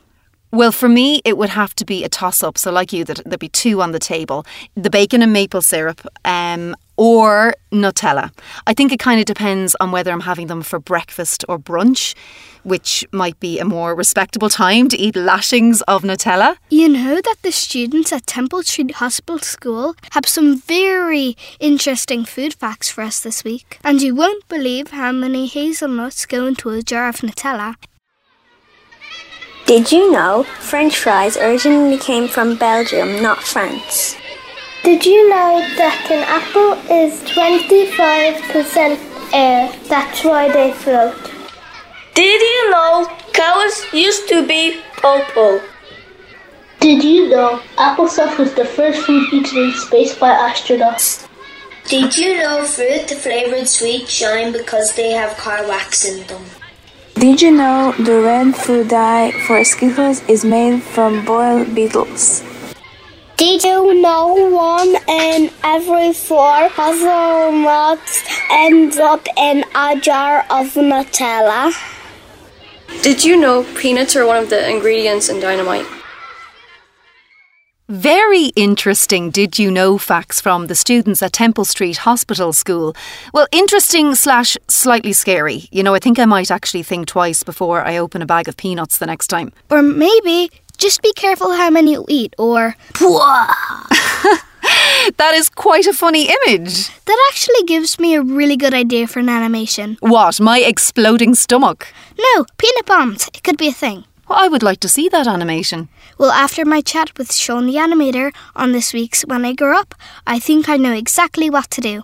Well, 0.52 0.74
for 0.74 0.90
me, 0.90 1.22
it 1.24 1.38
would 1.38 1.50
have 1.50 1.74
to 1.76 1.86
be 1.86 2.04
a 2.04 2.10
toss 2.10 2.44
up. 2.44 2.58
So, 2.58 2.72
like 2.72 2.92
you, 2.92 3.06
there'd 3.06 3.40
be 3.40 3.50
two 3.50 3.82
on 3.82 3.92
the 3.92 4.00
table 4.00 4.46
the 4.76 4.90
bacon 4.90 5.22
and 5.22 5.32
maple 5.32 5.62
syrup 5.62 6.06
um, 6.26 6.76
or 6.98 7.56
Nutella. 7.72 8.32
I 8.68 8.74
think 8.74 8.92
it 8.92 9.00
kind 9.00 9.20
of 9.20 9.26
depends 9.26 9.76
on 9.80 9.92
whether 9.92 10.12
I'm 10.12 10.22
having 10.22 10.48
them 10.48 10.62
for 10.62 10.78
breakfast 10.80 11.46
or 11.48 11.58
brunch, 11.58 12.16
which 12.64 13.06
might 13.12 13.40
be 13.40 13.60
a 13.60 13.66
more 13.66 13.96
respectable 13.96 14.50
time 14.50 14.90
to 14.90 14.98
eat 14.98 15.16
lashings 15.16 15.82
of 15.84 16.04
Nutella. 16.04 16.58
You 16.70 16.90
know 16.90 17.22
that 17.22 17.38
the 17.44 17.52
students 17.52 18.12
at 18.12 18.28
Temple 18.28 18.64
Street 18.64 18.96
Hospital 18.96 19.40
School 19.40 19.96
have 20.12 20.28
some 20.28 20.60
very 20.60 21.38
interesting 21.60 22.26
food 22.26 22.54
facts 22.54 22.90
for 22.90 23.02
us 23.02 23.22
this 23.22 23.44
week. 23.44 23.80
And 23.84 24.02
you 24.02 24.14
won't 24.14 24.48
believe 24.48 24.92
how 24.92 25.12
many 25.12 25.48
hazelnuts 25.48 26.26
go 26.26 26.46
into 26.46 26.70
a 26.72 26.82
jar 26.82 27.08
of 27.08 27.18
Nutella. 27.22 27.76
Did 29.72 29.90
you 29.90 30.12
know 30.12 30.44
French 30.60 30.98
fries 30.98 31.38
originally 31.38 31.98
came 31.98 32.28
from 32.28 32.58
Belgium, 32.58 33.22
not 33.22 33.42
France? 33.42 34.18
Did 34.84 35.06
you 35.06 35.30
know 35.30 35.62
that 35.78 36.12
an 36.12 36.24
apple 36.28 36.74
is 36.92 37.22
25% 37.22 39.00
air? 39.32 39.72
That's 39.88 40.26
why 40.26 40.52
they 40.52 40.74
float. 40.74 41.16
Did 42.16 42.42
you 42.42 42.72
know 42.72 43.08
cows 43.32 43.86
used 43.94 44.28
to 44.28 44.46
be 44.46 44.82
purple? 44.98 45.62
Did 46.82 47.02
you 47.02 47.30
know 47.30 47.62
applesauce 47.78 48.38
was 48.38 48.54
the 48.54 48.66
first 48.66 49.06
food 49.06 49.32
eaten 49.32 49.58
in 49.58 49.72
space 49.72 50.14
by 50.14 50.32
astronauts? 50.32 51.30
Did 51.86 52.18
you 52.18 52.36
know 52.44 52.66
fruit 52.66 53.10
flavored 53.10 53.70
sweets 53.70 54.12
shine 54.12 54.52
because 54.52 54.94
they 54.96 55.12
have 55.12 55.38
car 55.38 55.66
wax 55.66 56.04
in 56.04 56.28
them? 56.28 56.44
Did 57.16 57.42
you 57.42 57.52
know 57.52 57.94
the 58.00 58.22
red 58.22 58.56
food 58.56 58.88
dye 58.88 59.32
for 59.46 59.64
Skittles 59.64 60.24
is 60.28 60.44
made 60.44 60.82
from 60.82 61.24
boiled 61.26 61.76
beetles? 61.76 62.44
Did 63.38 63.64
you 63.64 64.02
know 64.02 64.34
one 64.50 64.96
in 65.08 65.52
every 65.64 66.14
four 66.14 66.70
hazelnuts 66.70 68.24
ends 68.50 68.98
up 68.98 69.28
in 69.38 69.66
a 69.76 70.00
jar 70.00 70.46
of 70.50 70.74
Nutella? 70.74 71.74
Did 73.04 73.24
you 73.24 73.36
know 73.36 73.64
peanuts 73.76 74.16
are 74.16 74.26
one 74.26 74.38
of 74.38 74.50
the 74.50 74.70
ingredients 74.70 75.30
in 75.30 75.40
dynamite? 75.40 75.86
Very 77.92 78.54
interesting 78.56 79.32
did 79.32 79.60
you 79.60 79.70
know 79.70 79.98
facts 79.98 80.40
from 80.40 80.68
the 80.68 80.76
students 80.76 81.22
at 81.22 81.34
Temple 81.34 81.66
Street 81.66 81.98
Hospital 81.98 82.54
School. 82.54 82.96
Well, 83.34 83.48
interesting 83.52 84.16
slash 84.16 84.56
slightly 84.70 85.12
scary. 85.12 85.68
You 85.72 85.84
know, 85.84 85.94
I 85.94 86.00
think 86.00 86.18
I 86.18 86.24
might 86.24 86.52
actually 86.52 86.84
think 86.84 87.08
twice 87.08 87.44
before 87.44 87.82
I 87.82 87.98
open 87.98 88.22
a 88.22 88.26
bag 88.26 88.48
of 88.48 88.56
peanuts 88.56 88.98
the 88.98 89.08
next 89.08 89.28
time. 89.28 89.52
Or 89.70 89.82
maybe 89.82 90.50
just 90.78 91.02
be 91.02 91.12
careful 91.18 91.52
how 91.52 91.70
many 91.70 91.92
you 91.92 92.06
eat, 92.08 92.34
or. 92.40 92.78
that 95.18 95.34
is 95.34 95.50
quite 95.50 95.86
a 95.86 95.92
funny 95.92 96.30
image. 96.30 96.88
That 97.04 97.30
actually 97.30 97.64
gives 97.68 98.00
me 98.00 98.16
a 98.16 98.22
really 98.22 98.56
good 98.56 98.74
idea 98.74 99.06
for 99.06 99.20
an 99.20 99.28
animation. 99.28 99.98
What, 100.00 100.40
my 100.40 100.60
exploding 100.60 101.36
stomach? 101.36 101.94
No, 102.18 102.46
peanut 102.58 102.86
bombs. 102.86 103.28
It 103.34 103.44
could 103.44 103.58
be 103.58 103.68
a 103.68 103.74
thing. 103.74 104.06
Well, 104.32 104.40
I 104.40 104.48
would 104.48 104.64
like 104.64 104.80
to 104.80 104.88
see 104.88 105.10
that 105.10 105.28
animation. 105.28 105.90
Well, 106.18 106.32
after 106.32 106.64
my 106.64 106.80
chat 106.80 107.18
with 107.18 107.34
Sean 107.34 107.66
the 107.66 107.76
animator 107.76 108.34
on 108.56 108.72
this 108.72 108.94
week's 108.94 109.24
When 109.24 109.44
I 109.44 109.52
Grow 109.52 109.78
Up, 109.78 109.94
I 110.26 110.40
think 110.40 110.70
I 110.70 110.78
know 110.78 110.94
exactly 110.94 111.50
what 111.50 111.70
to 111.72 111.82
do. 111.82 112.04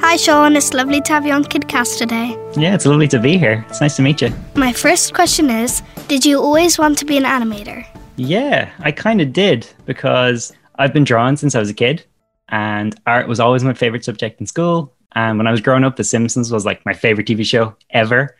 Hi, 0.00 0.16
Sean. 0.16 0.56
It's 0.56 0.74
lovely 0.74 1.00
to 1.02 1.12
have 1.12 1.24
you 1.24 1.32
on 1.32 1.44
KidCast 1.44 1.98
today. 1.98 2.36
Yeah, 2.56 2.74
it's 2.74 2.84
lovely 2.84 3.06
to 3.06 3.20
be 3.20 3.38
here. 3.38 3.64
It's 3.68 3.80
nice 3.80 3.94
to 3.94 4.02
meet 4.02 4.20
you. 4.20 4.30
My 4.56 4.72
first 4.72 5.14
question 5.14 5.50
is 5.50 5.84
Did 6.08 6.26
you 6.26 6.40
always 6.40 6.80
want 6.80 6.98
to 6.98 7.04
be 7.04 7.16
an 7.16 7.22
animator? 7.22 7.86
Yeah, 8.16 8.72
I 8.80 8.90
kind 8.90 9.20
of 9.20 9.32
did 9.32 9.68
because 9.86 10.52
I've 10.80 10.92
been 10.92 11.04
drawing 11.04 11.36
since 11.36 11.54
I 11.54 11.60
was 11.60 11.70
a 11.70 11.74
kid, 11.74 12.04
and 12.48 13.00
art 13.06 13.28
was 13.28 13.38
always 13.38 13.62
my 13.62 13.72
favorite 13.72 14.04
subject 14.04 14.40
in 14.40 14.46
school. 14.48 14.92
And 15.14 15.38
when 15.38 15.46
I 15.46 15.50
was 15.50 15.60
growing 15.60 15.84
up, 15.84 15.96
The 15.96 16.04
Simpsons 16.04 16.50
was 16.50 16.64
like 16.64 16.84
my 16.84 16.92
favorite 16.92 17.26
TV 17.26 17.44
show 17.44 17.76
ever. 17.90 18.36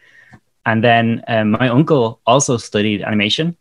And 0.67 0.83
then 0.83 1.23
um, 1.29 1.53
my 1.53 1.69
uncle 1.69 2.21
also 2.27 2.57
studied 2.57 3.03
animation. 3.03 3.57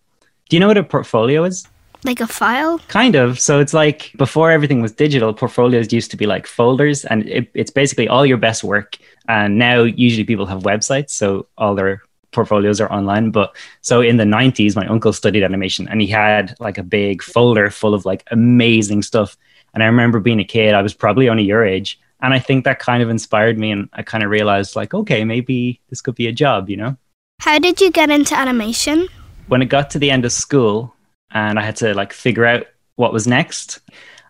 Do 0.50 0.56
you 0.56 0.60
know 0.60 0.68
what 0.68 0.78
a 0.78 0.84
portfolio 0.84 1.44
is? 1.44 1.68
Like 2.06 2.20
a 2.20 2.28
file? 2.28 2.80
Kind 2.88 3.16
of. 3.16 3.40
So 3.40 3.60
it's 3.60 3.74
like 3.74 4.12
before 4.18 4.52
everything 4.52 4.82
was 4.82 4.92
digital, 4.92 5.34
portfolios 5.34 5.94
used 5.94 6.12
to 6.12 6.18
be 6.18 6.26
like 6.26 6.48
folders, 6.48 7.06
and 7.06 7.28
it, 7.30 7.50
it's 7.54 7.72
basically 7.72 8.10
all 8.10 8.26
your 8.26 8.38
best 8.38 8.64
work. 8.64 8.98
And 9.30 9.58
now, 9.58 9.84
usually, 9.84 10.26
people 10.26 10.46
have 10.48 10.64
websites, 10.64 11.12
so 11.12 11.48
all 11.58 11.76
their 11.76 12.02
portfolios 12.34 12.82
are 12.82 12.92
online. 12.92 13.32
But 13.32 13.56
so 13.82 14.02
in 14.02 14.18
the 14.18 14.26
90s, 14.26 14.76
my 14.76 14.86
uncle 14.88 15.14
studied 15.14 15.44
animation 15.44 15.88
and 15.88 16.02
he 16.02 16.08
had 16.08 16.56
like 16.60 16.78
a 16.78 16.84
big 16.84 17.22
folder 17.22 17.70
full 17.70 17.94
of 17.94 18.06
like 18.06 18.24
amazing 18.32 19.04
stuff. 19.04 19.38
And 19.74 19.82
I 19.82 19.86
remember 19.86 20.20
being 20.20 20.40
a 20.40 20.44
kid, 20.44 20.74
I 20.74 20.82
was 20.82 20.94
probably 20.94 21.30
only 21.30 21.44
your 21.44 21.64
age. 21.64 22.00
And 22.24 22.34
I 22.34 22.40
think 22.40 22.64
that 22.64 22.80
kind 22.80 23.04
of 23.04 23.10
inspired 23.10 23.60
me. 23.60 23.70
And 23.70 23.90
I 23.94 24.02
kind 24.02 24.24
of 24.24 24.32
realized, 24.32 24.76
like, 24.76 24.94
okay, 24.94 25.26
maybe 25.26 25.82
this 25.90 26.02
could 26.02 26.16
be 26.16 26.28
a 26.28 26.32
job, 26.32 26.70
you 26.70 26.78
know? 26.78 26.98
How 27.42 27.60
did 27.60 27.82
you 27.82 27.92
get 27.92 28.10
into 28.10 28.36
animation? 28.36 29.10
When 29.48 29.62
it 29.62 29.66
got 29.66 29.90
to 29.92 30.00
the 30.00 30.10
end 30.10 30.24
of 30.24 30.32
school, 30.32 30.96
and 31.32 31.60
I 31.60 31.64
had 31.64 31.76
to 31.78 31.94
like 31.94 32.14
figure 32.14 32.46
out 32.46 32.66
what 32.96 33.12
was 33.12 33.28
next. 33.28 33.82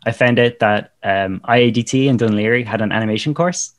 I 0.05 0.11
found 0.11 0.39
out 0.39 0.59
that 0.59 0.93
um, 1.03 1.39
IADT 1.41 2.07
in 2.07 2.17
Dún 2.17 2.31
Laoghaire 2.31 2.65
had 2.65 2.81
an 2.81 2.91
animation 2.91 3.33
course, 3.33 3.73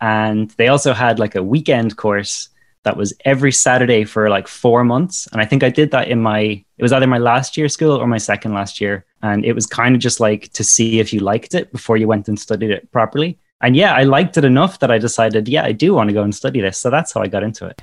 and 0.00 0.50
they 0.52 0.68
also 0.68 0.92
had 0.92 1.18
like 1.18 1.36
a 1.36 1.42
weekend 1.42 1.96
course 1.96 2.48
that 2.82 2.96
was 2.96 3.14
every 3.24 3.52
Saturday 3.52 4.04
for 4.04 4.28
like 4.28 4.48
four 4.48 4.82
months. 4.82 5.28
And 5.30 5.40
I 5.40 5.44
think 5.44 5.62
I 5.62 5.70
did 5.70 5.92
that 5.92 6.08
in 6.08 6.20
my 6.20 6.64
it 6.76 6.82
was 6.82 6.92
either 6.92 7.06
my 7.06 7.18
last 7.18 7.56
year 7.56 7.68
school 7.68 7.92
or 7.92 8.06
my 8.06 8.18
second 8.18 8.54
last 8.54 8.80
year, 8.80 9.04
and 9.22 9.44
it 9.44 9.52
was 9.52 9.66
kind 9.66 9.94
of 9.94 10.00
just 10.00 10.18
like 10.18 10.52
to 10.54 10.64
see 10.64 10.98
if 10.98 11.12
you 11.12 11.20
liked 11.20 11.54
it 11.54 11.70
before 11.70 11.96
you 11.96 12.08
went 12.08 12.28
and 12.28 12.40
studied 12.40 12.70
it 12.70 12.90
properly. 12.90 13.38
And 13.62 13.76
yeah, 13.76 13.94
I 13.94 14.02
liked 14.02 14.36
it 14.36 14.44
enough 14.44 14.80
that 14.80 14.90
I 14.90 14.98
decided, 14.98 15.48
yeah, 15.48 15.64
I 15.64 15.72
do 15.72 15.94
want 15.94 16.08
to 16.10 16.14
go 16.14 16.22
and 16.22 16.34
study 16.34 16.60
this. 16.60 16.78
So 16.78 16.90
that's 16.90 17.12
how 17.12 17.22
I 17.22 17.28
got 17.28 17.44
into 17.44 17.64
it. 17.66 17.80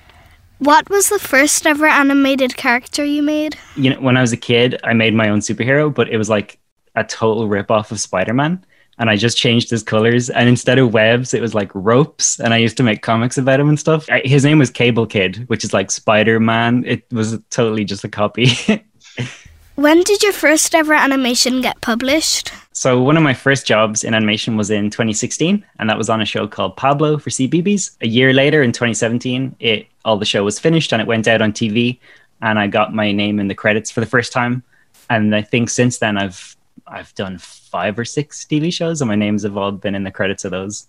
What 0.60 0.90
was 0.90 1.08
the 1.08 1.20
first 1.20 1.66
ever 1.66 1.86
animated 1.86 2.58
character 2.58 3.06
you 3.06 3.24
made? 3.24 3.58
You 3.78 3.92
know, 3.92 4.02
when 4.02 4.18
I 4.18 4.22
was 4.22 4.34
a 4.34 4.38
kid, 4.38 4.78
I 4.84 4.94
made 4.94 5.14
my 5.14 5.30
own 5.30 5.40
superhero, 5.40 5.94
but 5.94 6.10
it 6.10 6.18
was 6.18 6.30
like 6.30 6.60
a 6.96 7.06
total 7.06 7.48
rip 7.48 7.72
off 7.72 7.92
of 7.92 8.00
Spider 8.00 8.34
Man. 8.34 8.64
And 8.98 9.10
I 9.10 9.16
just 9.16 9.38
changed 9.38 9.70
his 9.70 9.82
colors. 9.82 10.30
And 10.30 10.50
instead 10.50 10.78
of 10.78 10.94
webs, 10.94 11.34
it 11.34 11.42
was 11.42 11.54
like 11.54 11.72
ropes. 11.74 12.42
And 12.42 12.54
I 12.54 12.58
used 12.58 12.76
to 12.76 12.84
make 12.84 13.02
comics 13.02 13.38
about 13.38 13.62
him 13.62 13.70
and 13.70 13.80
stuff. 13.80 14.06
I, 14.10 14.22
his 14.26 14.44
name 14.44 14.60
was 14.60 14.70
Cable 14.70 15.08
Kid, 15.08 15.46
which 15.48 15.64
is 15.64 15.74
like 15.74 15.90
Spider 15.90 16.42
Man. 16.42 16.84
It 16.86 17.06
was 17.14 17.40
totally 17.52 17.86
just 17.86 18.04
a 18.04 18.10
copy. 18.10 18.50
when 19.76 20.04
did 20.04 20.22
your 20.22 20.34
first 20.34 20.76
ever 20.76 20.94
animation 20.94 21.62
get 21.62 21.80
published? 21.80 22.52
So 22.80 23.02
one 23.02 23.18
of 23.18 23.24
my 23.24 23.34
first 23.34 23.68
jobs 23.68 24.06
in 24.06 24.14
animation 24.14 24.56
was 24.56 24.72
in 24.72 24.90
2016, 24.90 25.66
and 25.80 25.90
that 25.90 25.98
was 25.98 26.10
on 26.10 26.22
a 26.22 26.26
show 26.26 26.48
called 26.48 26.78
Pablo 26.78 27.18
for 27.18 27.30
CBeebies. 27.30 27.98
A 28.00 28.08
year 28.08 28.32
later, 28.32 28.64
in 28.64 28.72
2017, 28.72 29.54
it 29.60 29.86
all 30.06 30.16
the 30.16 30.24
show 30.24 30.46
was 30.46 30.62
finished 30.62 30.94
and 30.94 31.02
it 31.02 31.06
went 31.06 31.28
out 31.28 31.42
on 31.42 31.52
TV, 31.52 32.00
and 32.42 32.58
I 32.58 32.68
got 32.68 32.94
my 32.96 33.12
name 33.12 33.38
in 33.38 33.50
the 33.50 33.54
credits 33.54 33.92
for 33.92 34.00
the 34.00 34.06
first 34.06 34.32
time. 34.32 34.64
And 35.10 35.36
I 35.36 35.42
think 35.42 35.70
since 35.70 35.98
then, 35.98 36.18
I've 36.18 36.56
I've 36.88 37.14
done 37.16 37.38
five 37.38 38.00
or 38.00 38.06
six 38.06 38.46
TV 38.46 38.72
shows, 38.72 39.02
and 39.02 39.10
my 39.10 39.16
names 39.16 39.44
have 39.44 39.58
all 39.58 39.74
been 39.74 39.94
in 39.94 40.06
the 40.06 40.12
credits 40.12 40.46
of 40.46 40.52
those. 40.52 40.88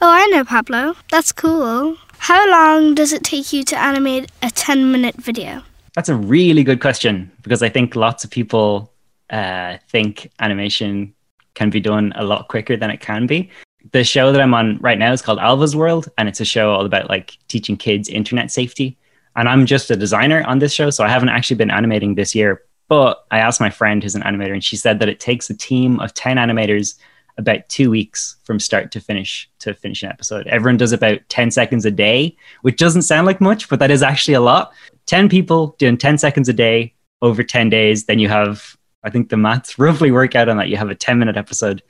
Oh, 0.00 0.10
I 0.10 0.26
know 0.26 0.42
Pablo. 0.44 0.96
That's 1.12 1.30
cool. 1.30 1.96
How 2.18 2.50
long 2.50 2.96
does 2.96 3.12
it 3.12 3.22
take 3.22 3.52
you 3.52 3.62
to 3.62 3.78
animate 3.78 4.32
a 4.42 4.50
10 4.50 4.90
minute 4.90 5.14
video? 5.14 5.62
That's 5.94 6.08
a 6.08 6.16
really 6.16 6.64
good 6.64 6.80
question 6.80 7.30
because 7.42 7.62
I 7.62 7.68
think 7.68 7.94
lots 7.94 8.24
of 8.24 8.30
people 8.30 8.91
uh, 9.32 9.78
think 9.88 10.30
animation 10.38 11.14
can 11.54 11.70
be 11.70 11.80
done 11.80 12.12
a 12.16 12.24
lot 12.24 12.48
quicker 12.48 12.76
than 12.76 12.90
it 12.90 13.00
can 13.00 13.26
be. 13.26 13.50
The 13.90 14.04
show 14.04 14.30
that 14.30 14.40
I'm 14.40 14.54
on 14.54 14.78
right 14.78 14.98
now 14.98 15.12
is 15.12 15.22
called 15.22 15.40
Alva's 15.40 15.74
World, 15.74 16.08
and 16.16 16.28
it's 16.28 16.40
a 16.40 16.44
show 16.44 16.70
all 16.70 16.84
about 16.84 17.08
like 17.08 17.36
teaching 17.48 17.76
kids 17.76 18.08
internet 18.08 18.50
safety. 18.50 18.96
And 19.34 19.48
I'm 19.48 19.66
just 19.66 19.90
a 19.90 19.96
designer 19.96 20.44
on 20.44 20.58
this 20.58 20.72
show, 20.72 20.90
so 20.90 21.02
I 21.02 21.08
haven't 21.08 21.30
actually 21.30 21.56
been 21.56 21.70
animating 21.70 22.14
this 22.14 22.34
year. 22.34 22.62
But 22.88 23.24
I 23.30 23.38
asked 23.38 23.60
my 23.60 23.70
friend 23.70 24.02
who's 24.02 24.14
an 24.14 24.22
animator, 24.22 24.52
and 24.52 24.62
she 24.62 24.76
said 24.76 25.00
that 25.00 25.08
it 25.08 25.18
takes 25.18 25.50
a 25.50 25.56
team 25.56 25.98
of 26.00 26.14
10 26.14 26.36
animators 26.36 26.98
about 27.38 27.66
two 27.70 27.90
weeks 27.90 28.36
from 28.44 28.60
start 28.60 28.92
to 28.92 29.00
finish 29.00 29.50
to 29.60 29.74
finish 29.74 30.02
an 30.02 30.10
episode. 30.10 30.46
Everyone 30.48 30.76
does 30.76 30.92
about 30.92 31.20
10 31.30 31.50
seconds 31.50 31.86
a 31.86 31.90
day, 31.90 32.36
which 32.60 32.76
doesn't 32.76 33.02
sound 33.02 33.26
like 33.26 33.40
much, 33.40 33.68
but 33.68 33.78
that 33.78 33.90
is 33.90 34.02
actually 34.02 34.34
a 34.34 34.40
lot. 34.40 34.72
10 35.06 35.28
people 35.28 35.74
doing 35.78 35.96
10 35.96 36.18
seconds 36.18 36.48
a 36.48 36.52
day 36.52 36.94
over 37.22 37.42
10 37.42 37.70
days, 37.70 38.04
then 38.04 38.18
you 38.18 38.28
have 38.28 38.76
I 39.04 39.10
think 39.10 39.28
the 39.28 39.36
maths 39.36 39.78
roughly 39.78 40.10
work 40.10 40.34
out 40.34 40.48
on 40.48 40.56
that. 40.58 40.68
You 40.68 40.76
have 40.76 40.90
a 40.90 40.94
10 40.94 41.18
minute 41.18 41.36
episode. 41.36 41.82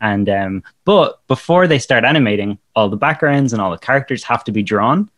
And 0.00 0.28
um, 0.28 0.62
but 0.84 1.26
before 1.26 1.66
they 1.66 1.78
start 1.78 2.04
animating, 2.04 2.58
all 2.76 2.88
the 2.88 2.96
backgrounds 2.96 3.52
and 3.52 3.60
all 3.60 3.70
the 3.70 3.78
characters 3.78 4.22
have 4.24 4.44
to 4.44 4.52
be 4.52 4.62
drawn. 4.62 5.10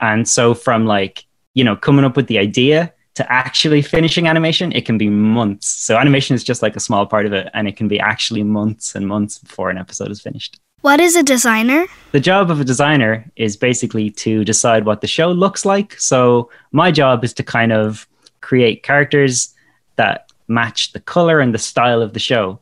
And 0.00 0.28
so 0.28 0.54
from 0.54 0.86
like, 0.86 1.24
you 1.54 1.64
know, 1.64 1.76
coming 1.76 2.04
up 2.04 2.16
with 2.16 2.28
the 2.28 2.38
idea 2.38 2.92
to 3.14 3.30
actually 3.30 3.82
finishing 3.82 4.26
animation, 4.26 4.72
it 4.72 4.86
can 4.86 4.96
be 4.96 5.08
months. 5.08 5.66
So 5.66 5.96
animation 5.96 6.34
is 6.34 6.44
just 6.44 6.62
like 6.62 6.76
a 6.76 6.80
small 6.80 7.04
part 7.04 7.26
of 7.26 7.32
it, 7.32 7.50
and 7.52 7.68
it 7.68 7.76
can 7.76 7.88
be 7.88 8.00
actually 8.00 8.42
months 8.42 8.94
and 8.94 9.06
months 9.06 9.38
before 9.38 9.70
an 9.70 9.78
episode 9.78 10.10
is 10.10 10.20
finished. 10.20 10.58
What 10.80 10.98
is 10.98 11.14
a 11.14 11.22
designer? 11.22 11.86
The 12.10 12.20
job 12.20 12.50
of 12.50 12.60
a 12.60 12.64
designer 12.64 13.30
is 13.36 13.56
basically 13.56 14.10
to 14.10 14.44
decide 14.44 14.84
what 14.84 15.00
the 15.00 15.06
show 15.06 15.30
looks 15.30 15.64
like. 15.64 15.98
So 16.00 16.50
my 16.72 16.90
job 16.90 17.22
is 17.22 17.32
to 17.34 17.42
kind 17.44 17.72
of 17.72 18.08
create 18.40 18.82
characters 18.82 19.54
that 19.96 20.31
match 20.52 20.92
the 20.92 21.00
color 21.00 21.40
and 21.40 21.54
the 21.54 21.58
style 21.58 22.02
of 22.02 22.12
the 22.12 22.20
show. 22.20 22.60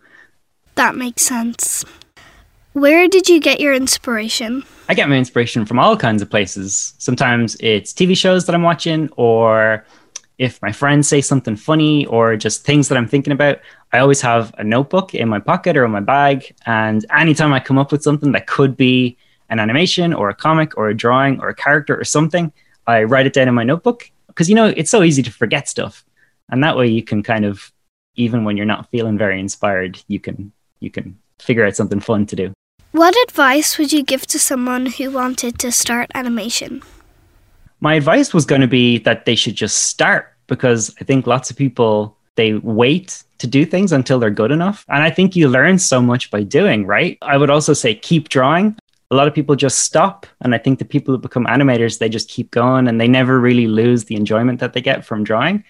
That 0.77 0.97
makes 0.97 1.23
sense. 1.23 1.85
Where 2.73 3.09
did 3.09 3.29
you 3.29 3.41
get 3.41 3.61
your 3.61 3.75
inspiration? 3.75 4.65
I 4.89 4.95
get 4.95 5.09
my 5.09 5.17
inspiration 5.17 5.67
from 5.67 5.79
all 5.79 5.97
kinds 5.97 6.23
of 6.23 6.31
places. 6.31 6.95
Sometimes 6.99 7.57
it's 7.61 7.93
TV 7.93 8.17
shows 8.17 8.47
that 8.47 8.55
I'm 8.55 8.63
watching, 8.63 9.09
or 9.17 9.85
if 10.39 10.63
my 10.63 10.71
friends 10.71 11.09
say 11.09 11.21
something 11.21 11.57
funny, 11.57 12.07
or 12.07 12.37
just 12.37 12.65
things 12.65 12.89
that 12.89 12.97
I'm 12.97 13.09
thinking 13.09 13.33
about. 13.33 13.59
I 13.93 13.99
always 13.99 14.21
have 14.21 14.55
a 14.57 14.63
notebook 14.63 15.15
in 15.15 15.29
my 15.29 15.41
pocket 15.41 15.77
or 15.77 15.85
in 15.85 15.91
my 15.91 16.01
bag. 16.01 16.55
And 16.65 17.05
anytime 17.11 17.53
I 17.53 17.59
come 17.59 17.77
up 17.77 17.91
with 17.91 18.05
something 18.05 18.31
that 18.33 18.47
could 18.47 18.77
be 18.77 19.17
an 19.49 19.59
animation 19.59 20.15
or 20.15 20.29
a 20.29 20.35
comic 20.35 20.79
or 20.79 20.89
a 20.89 20.95
drawing 20.95 21.41
or 21.41 21.49
a 21.49 21.55
character 21.55 21.99
or 21.99 22.05
something, 22.05 22.53
I 22.87 23.03
write 23.03 23.27
it 23.27 23.33
down 23.33 23.49
in 23.49 23.55
my 23.55 23.65
notebook 23.65 24.09
because, 24.29 24.49
you 24.49 24.55
know, 24.55 24.67
it's 24.67 24.93
so 24.93 25.03
easy 25.03 25.25
to 25.25 25.33
forget 25.33 25.69
stuff. 25.69 26.05
And 26.49 26.63
that 26.63 26.77
way 26.77 26.87
you 26.87 27.03
can 27.03 27.25
kind 27.25 27.45
of, 27.45 27.73
even 28.21 28.45
when 28.45 28.57
you're 28.57 28.67
not 28.67 28.91
feeling 28.91 29.17
very 29.17 29.41
inspired, 29.41 30.01
you 30.09 30.21
can, 30.21 30.53
you 30.81 30.91
can 30.91 31.19
figure 31.39 31.65
out 31.65 31.75
something 31.75 32.01
fun 32.01 32.27
to 32.27 32.37
do. 32.37 32.53
What 32.93 33.15
advice 33.29 33.79
would 33.79 33.93
you 33.93 34.03
give 34.03 34.27
to 34.27 34.39
someone 34.39 34.87
who 34.87 35.11
wanted 35.11 35.59
to 35.61 35.73
start 35.73 36.11
animation? 36.15 36.83
My 37.81 37.95
advice 37.95 38.35
was 38.35 38.45
going 38.45 38.61
to 38.61 38.67
be 38.67 38.99
that 38.99 39.25
they 39.25 39.35
should 39.35 39.55
just 39.55 39.85
start 39.85 40.35
because 40.49 40.95
I 41.01 41.05
think 41.05 41.27
lots 41.27 41.51
of 41.51 41.57
people 41.57 42.17
they 42.37 42.55
wait 42.55 43.23
to 43.39 43.47
do 43.47 43.65
things 43.65 43.93
until 43.93 44.19
they're 44.19 44.31
good 44.31 44.51
enough. 44.51 44.85
And 44.89 45.03
I 45.03 45.11
think 45.11 45.35
you 45.35 45.49
learn 45.49 45.79
so 45.79 46.03
much 46.03 46.31
by 46.31 46.43
doing, 46.43 46.87
right? 46.87 47.17
I 47.23 47.37
would 47.37 47.51
also 47.51 47.73
say 47.73 47.95
keep 47.95 48.29
drawing. 48.29 48.77
A 49.11 49.17
lot 49.17 49.29
of 49.29 49.35
people 49.35 49.57
just 49.57 49.79
stop. 49.79 50.27
And 50.41 50.55
I 50.55 50.59
think 50.59 50.79
the 50.79 50.85
people 50.85 51.15
who 51.15 51.19
become 51.19 51.47
animators, 51.47 51.99
they 51.99 52.09
just 52.09 52.29
keep 52.29 52.51
going 52.51 52.87
and 52.87 53.01
they 53.01 53.09
never 53.09 53.41
really 53.41 53.67
lose 53.67 54.05
the 54.05 54.17
enjoyment 54.17 54.61
that 54.61 54.73
they 54.73 54.81
get 54.81 55.05
from 55.05 55.25
drawing. 55.25 55.65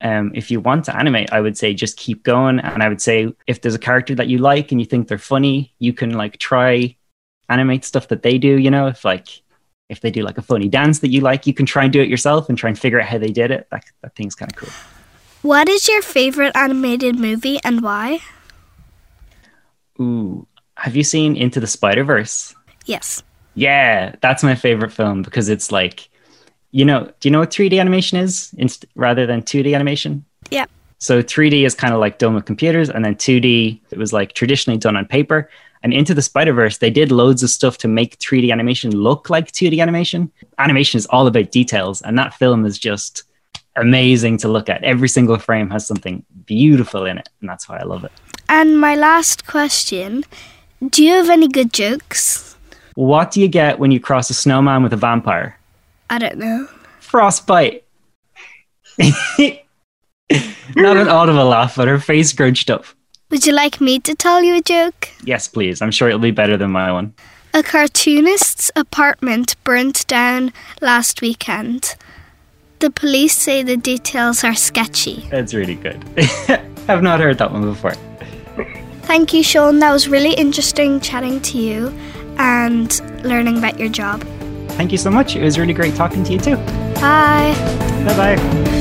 Um, 0.00 0.32
if 0.34 0.50
you 0.50 0.60
want 0.60 0.84
to 0.86 0.96
animate, 0.96 1.32
I 1.32 1.40
would 1.40 1.56
say 1.56 1.72
just 1.72 1.96
keep 1.96 2.22
going. 2.22 2.60
And 2.60 2.82
I 2.82 2.88
would 2.88 3.00
say 3.00 3.32
if 3.46 3.60
there's 3.60 3.74
a 3.74 3.78
character 3.78 4.14
that 4.14 4.28
you 4.28 4.38
like 4.38 4.70
and 4.70 4.80
you 4.80 4.86
think 4.86 5.08
they're 5.08 5.18
funny, 5.18 5.74
you 5.78 5.92
can 5.92 6.10
like 6.10 6.38
try 6.38 6.96
animate 7.48 7.84
stuff 7.84 8.08
that 8.08 8.22
they 8.22 8.38
do. 8.38 8.58
You 8.58 8.70
know, 8.70 8.88
if 8.88 9.04
like 9.04 9.28
if 9.88 10.00
they 10.00 10.10
do 10.10 10.22
like 10.22 10.36
a 10.36 10.42
funny 10.42 10.68
dance 10.68 10.98
that 10.98 11.08
you 11.08 11.20
like, 11.20 11.46
you 11.46 11.54
can 11.54 11.64
try 11.64 11.84
and 11.84 11.92
do 11.92 12.00
it 12.00 12.08
yourself 12.08 12.48
and 12.48 12.58
try 12.58 12.68
and 12.68 12.78
figure 12.78 13.00
out 13.00 13.08
how 13.08 13.18
they 13.18 13.32
did 13.32 13.50
it. 13.50 13.68
That 13.70 13.84
that 14.02 14.14
thing's 14.14 14.34
kind 14.34 14.52
of 14.52 14.56
cool. 14.58 14.70
What 15.42 15.68
is 15.68 15.88
your 15.88 16.02
favorite 16.02 16.56
animated 16.56 17.18
movie 17.18 17.58
and 17.64 17.80
why? 17.80 18.18
Ooh, 20.00 20.46
have 20.76 20.96
you 20.96 21.04
seen 21.04 21.36
Into 21.36 21.60
the 21.60 21.66
Spider 21.66 22.04
Verse? 22.04 22.54
Yes. 22.84 23.22
Yeah, 23.54 24.16
that's 24.20 24.42
my 24.42 24.54
favorite 24.54 24.92
film 24.92 25.22
because 25.22 25.48
it's 25.48 25.72
like, 25.72 26.08
you 26.70 26.84
know, 26.84 27.10
do 27.20 27.28
you 27.28 27.30
know 27.30 27.40
what 27.40 27.50
3D 27.50 27.80
animation 27.80 28.18
is 28.18 28.54
inst- 28.58 28.86
rather 28.94 29.26
than 29.26 29.42
2D 29.42 29.74
animation? 29.74 30.24
Yeah. 30.50 30.66
So 30.98 31.22
3D 31.22 31.64
is 31.64 31.74
kind 31.74 31.92
of 31.92 32.00
like 32.00 32.18
done 32.18 32.34
with 32.34 32.44
computers, 32.46 32.90
and 32.90 33.04
then 33.04 33.14
2D 33.14 33.80
it 33.90 33.98
was 33.98 34.12
like 34.12 34.32
traditionally 34.32 34.78
done 34.78 34.96
on 34.96 35.06
paper. 35.06 35.50
And 35.82 35.92
into 35.92 36.14
the 36.14 36.22
Spider 36.22 36.52
Verse, 36.52 36.78
they 36.78 36.90
did 36.90 37.12
loads 37.12 37.42
of 37.42 37.50
stuff 37.50 37.78
to 37.78 37.88
make 37.88 38.18
3D 38.18 38.50
animation 38.50 38.90
look 38.90 39.30
like 39.30 39.52
2D 39.52 39.80
animation. 39.80 40.32
Animation 40.58 40.98
is 40.98 41.06
all 41.06 41.26
about 41.26 41.50
details, 41.50 42.02
and 42.02 42.18
that 42.18 42.34
film 42.34 42.64
is 42.64 42.78
just 42.78 43.24
amazing 43.76 44.38
to 44.38 44.48
look 44.48 44.68
at. 44.68 44.82
Every 44.82 45.08
single 45.08 45.38
frame 45.38 45.70
has 45.70 45.86
something 45.86 46.24
beautiful 46.46 47.04
in 47.04 47.18
it, 47.18 47.28
and 47.40 47.48
that's 47.48 47.68
why 47.68 47.78
I 47.78 47.84
love 47.84 48.04
it. 48.04 48.12
And 48.48 48.80
my 48.80 48.96
last 48.96 49.46
question 49.46 50.24
Do 50.88 51.04
you 51.04 51.12
have 51.12 51.30
any 51.30 51.48
good 51.48 51.72
jokes? 51.72 52.56
What 52.94 53.30
do 53.30 53.40
you 53.42 53.48
get 53.48 53.78
when 53.78 53.90
you 53.90 54.00
cross 54.00 54.30
a 54.30 54.34
snowman 54.34 54.82
with 54.82 54.94
a 54.94 54.96
vampire? 54.96 55.55
I 56.10 56.18
don't 56.18 56.38
know. 56.38 56.68
Frostbite. 57.00 57.84
Not 60.76 60.96
an 60.96 61.08
audible 61.08 61.46
laugh, 61.46 61.76
but 61.76 61.88
her 61.88 61.98
face 61.98 62.30
scrunched 62.30 62.70
up. 62.70 62.84
Would 63.30 63.46
you 63.46 63.52
like 63.52 63.80
me 63.80 63.98
to 64.00 64.14
tell 64.14 64.42
you 64.42 64.56
a 64.56 64.60
joke? 64.60 65.08
Yes, 65.24 65.48
please. 65.48 65.82
I'm 65.82 65.90
sure 65.90 66.08
it'll 66.08 66.20
be 66.20 66.30
better 66.30 66.56
than 66.56 66.70
my 66.70 66.92
one. 66.92 67.14
A 67.54 67.62
cartoonist's 67.62 68.70
apartment 68.76 69.56
burnt 69.64 70.06
down 70.06 70.52
last 70.80 71.20
weekend. 71.22 71.96
The 72.80 72.90
police 72.90 73.36
say 73.36 73.62
the 73.62 73.76
details 73.76 74.44
are 74.44 74.54
sketchy. 74.54 75.26
That's 75.30 75.54
really 75.54 75.76
good. 75.76 76.04
I've 76.88 77.02
not 77.02 77.20
heard 77.20 77.38
that 77.38 77.50
one 77.50 77.62
before. 77.62 77.94
Thank 79.02 79.32
you, 79.32 79.42
Sean. 79.42 79.78
That 79.78 79.92
was 79.92 80.08
really 80.08 80.34
interesting 80.34 81.00
chatting 81.00 81.40
to 81.42 81.58
you 81.58 81.88
and 82.38 83.00
learning 83.24 83.58
about 83.58 83.78
your 83.78 83.88
job. 83.88 84.24
Thank 84.70 84.92
you 84.92 84.98
so 84.98 85.10
much. 85.10 85.36
It 85.36 85.42
was 85.42 85.58
really 85.58 85.74
great 85.74 85.94
talking 85.94 86.24
to 86.24 86.32
you 86.32 86.38
too. 86.38 86.56
Bye. 86.96 87.54
Bye 88.06 88.36
bye. 88.36 88.75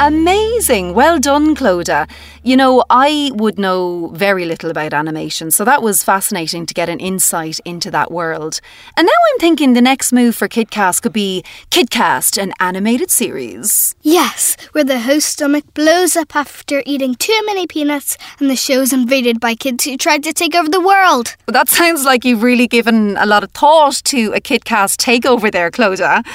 Amazing. 0.00 0.92
Well 0.94 1.20
done, 1.20 1.54
Clodagh. 1.54 2.10
You 2.42 2.56
know, 2.56 2.84
I 2.90 3.30
would 3.34 3.60
know 3.60 4.08
very 4.08 4.44
little 4.44 4.68
about 4.68 4.92
animation, 4.92 5.52
so 5.52 5.64
that 5.64 5.82
was 5.82 6.02
fascinating 6.02 6.66
to 6.66 6.74
get 6.74 6.88
an 6.88 6.98
insight 6.98 7.60
into 7.64 7.92
that 7.92 8.10
world. 8.10 8.60
And 8.96 9.06
now 9.06 9.12
I'm 9.32 9.38
thinking 9.38 9.72
the 9.72 9.80
next 9.80 10.12
move 10.12 10.34
for 10.34 10.48
KidCast 10.48 11.02
could 11.02 11.12
be 11.12 11.44
KidCast, 11.70 12.42
an 12.42 12.52
animated 12.58 13.12
series. 13.12 13.94
Yes, 14.02 14.56
where 14.72 14.82
the 14.82 14.98
host's 14.98 15.30
stomach 15.30 15.64
blows 15.74 16.16
up 16.16 16.34
after 16.34 16.82
eating 16.84 17.14
too 17.14 17.40
many 17.46 17.68
peanuts 17.68 18.18
and 18.40 18.50
the 18.50 18.56
show's 18.56 18.92
invaded 18.92 19.38
by 19.38 19.54
kids 19.54 19.84
who 19.84 19.96
tried 19.96 20.24
to 20.24 20.32
take 20.32 20.56
over 20.56 20.68
the 20.68 20.80
world. 20.80 21.36
Well, 21.46 21.52
that 21.52 21.68
sounds 21.68 22.04
like 22.04 22.24
you've 22.24 22.42
really 22.42 22.66
given 22.66 23.16
a 23.16 23.26
lot 23.26 23.44
of 23.44 23.52
thought 23.52 24.02
to 24.06 24.32
a 24.34 24.40
KidCast 24.40 24.96
takeover 24.96 25.52
there, 25.52 25.70
Clodagh. 25.70 26.26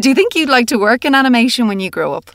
Do 0.00 0.08
you 0.08 0.16
think 0.16 0.34
you'd 0.34 0.48
like 0.48 0.66
to 0.66 0.78
work 0.78 1.04
in 1.04 1.14
animation 1.14 1.68
when 1.68 1.78
you 1.78 1.90
grow 1.90 2.12
up? 2.12 2.28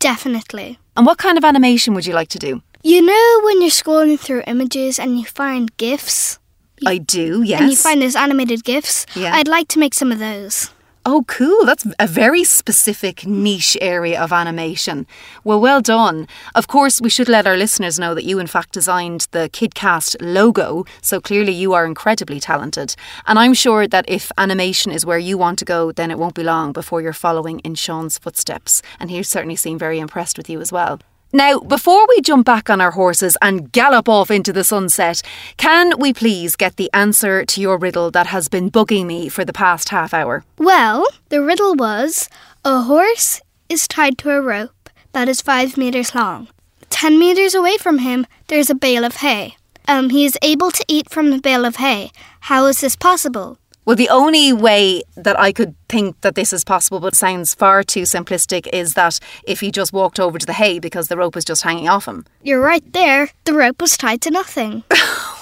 Definitely. 0.00 0.78
And 0.96 1.06
what 1.06 1.18
kind 1.18 1.38
of 1.38 1.44
animation 1.44 1.94
would 1.94 2.06
you 2.06 2.14
like 2.14 2.28
to 2.30 2.38
do? 2.38 2.62
You 2.82 3.02
know 3.02 3.40
when 3.44 3.60
you're 3.60 3.70
scrolling 3.70 4.18
through 4.18 4.42
images 4.46 4.98
and 4.98 5.18
you 5.18 5.24
find 5.26 5.74
GIFs? 5.76 6.38
I 6.86 6.98
do, 6.98 7.42
yes. 7.42 7.60
And 7.60 7.70
you 7.70 7.76
find 7.76 8.02
those 8.02 8.16
animated 8.16 8.64
GIFs? 8.64 9.04
Yeah. 9.14 9.34
I'd 9.34 9.48
like 9.48 9.68
to 9.68 9.78
make 9.78 9.94
some 9.94 10.10
of 10.10 10.18
those. 10.18 10.70
Oh, 11.12 11.24
cool. 11.26 11.66
That's 11.66 11.84
a 11.98 12.06
very 12.06 12.44
specific 12.44 13.26
niche 13.26 13.76
area 13.80 14.22
of 14.22 14.32
animation. 14.32 15.08
Well, 15.42 15.60
well 15.60 15.80
done. 15.80 16.28
Of 16.54 16.68
course, 16.68 17.00
we 17.00 17.10
should 17.10 17.28
let 17.28 17.48
our 17.48 17.56
listeners 17.56 17.98
know 17.98 18.14
that 18.14 18.22
you, 18.22 18.38
in 18.38 18.46
fact, 18.46 18.70
designed 18.70 19.26
the 19.32 19.50
KidCast 19.52 20.18
logo, 20.20 20.84
so 21.02 21.20
clearly 21.20 21.50
you 21.50 21.72
are 21.72 21.84
incredibly 21.84 22.38
talented. 22.38 22.94
And 23.26 23.40
I'm 23.40 23.54
sure 23.54 23.88
that 23.88 24.04
if 24.06 24.30
animation 24.38 24.92
is 24.92 25.04
where 25.04 25.18
you 25.18 25.36
want 25.36 25.58
to 25.58 25.64
go, 25.64 25.90
then 25.90 26.12
it 26.12 26.18
won't 26.18 26.36
be 26.36 26.44
long 26.44 26.70
before 26.72 27.02
you're 27.02 27.12
following 27.12 27.58
in 27.64 27.74
Sean's 27.74 28.16
footsteps. 28.16 28.80
And 29.00 29.10
he 29.10 29.20
certainly 29.24 29.56
seemed 29.56 29.80
very 29.80 29.98
impressed 29.98 30.38
with 30.38 30.48
you 30.48 30.60
as 30.60 30.70
well. 30.70 31.00
Now, 31.32 31.60
before 31.60 32.06
we 32.08 32.20
jump 32.22 32.44
back 32.44 32.68
on 32.68 32.80
our 32.80 32.90
horses 32.90 33.36
and 33.40 33.70
gallop 33.70 34.08
off 34.08 34.32
into 34.32 34.52
the 34.52 34.64
sunset, 34.64 35.22
can 35.56 35.96
we 35.96 36.12
please 36.12 36.56
get 36.56 36.74
the 36.76 36.90
answer 36.92 37.44
to 37.44 37.60
your 37.60 37.78
riddle 37.78 38.10
that 38.10 38.26
has 38.26 38.48
been 38.48 38.68
bugging 38.68 39.06
me 39.06 39.28
for 39.28 39.44
the 39.44 39.52
past 39.52 39.90
half 39.90 40.12
hour? 40.12 40.44
Well, 40.58 41.06
the 41.28 41.40
riddle 41.40 41.76
was 41.76 42.28
a 42.64 42.82
horse 42.82 43.40
is 43.68 43.86
tied 43.86 44.18
to 44.18 44.30
a 44.30 44.40
rope 44.40 44.90
that 45.12 45.28
is 45.28 45.40
five 45.40 45.76
meters 45.76 46.16
long. 46.16 46.48
Ten 46.88 47.16
meters 47.16 47.54
away 47.54 47.76
from 47.76 47.98
him, 47.98 48.26
there's 48.48 48.68
a 48.68 48.74
bale 48.74 49.04
of 49.04 49.16
hay. 49.16 49.54
Um, 49.86 50.10
he 50.10 50.24
is 50.24 50.36
able 50.42 50.72
to 50.72 50.84
eat 50.88 51.08
from 51.08 51.30
the 51.30 51.38
bale 51.38 51.64
of 51.64 51.76
hay. 51.76 52.10
How 52.40 52.66
is 52.66 52.80
this 52.80 52.96
possible? 52.96 53.59
Well, 53.84 53.96
the 53.96 54.08
only 54.10 54.52
way 54.52 55.02
that 55.16 55.38
I 55.38 55.52
could 55.52 55.74
think 55.88 56.20
that 56.20 56.34
this 56.34 56.52
is 56.52 56.64
possible, 56.64 57.00
but 57.00 57.16
sounds 57.16 57.54
far 57.54 57.82
too 57.82 58.02
simplistic, 58.02 58.66
is 58.72 58.94
that 58.94 59.18
if 59.44 59.60
he 59.60 59.70
just 59.70 59.92
walked 59.92 60.20
over 60.20 60.38
to 60.38 60.46
the 60.46 60.52
hay 60.52 60.78
because 60.78 61.08
the 61.08 61.16
rope 61.16 61.34
was 61.34 61.44
just 61.44 61.62
hanging 61.62 61.88
off 61.88 62.06
him. 62.06 62.26
You're 62.42 62.60
right 62.60 62.84
there. 62.92 63.30
The 63.44 63.54
rope 63.54 63.80
was 63.80 63.96
tied 63.96 64.20
to 64.22 64.30
nothing. 64.30 64.84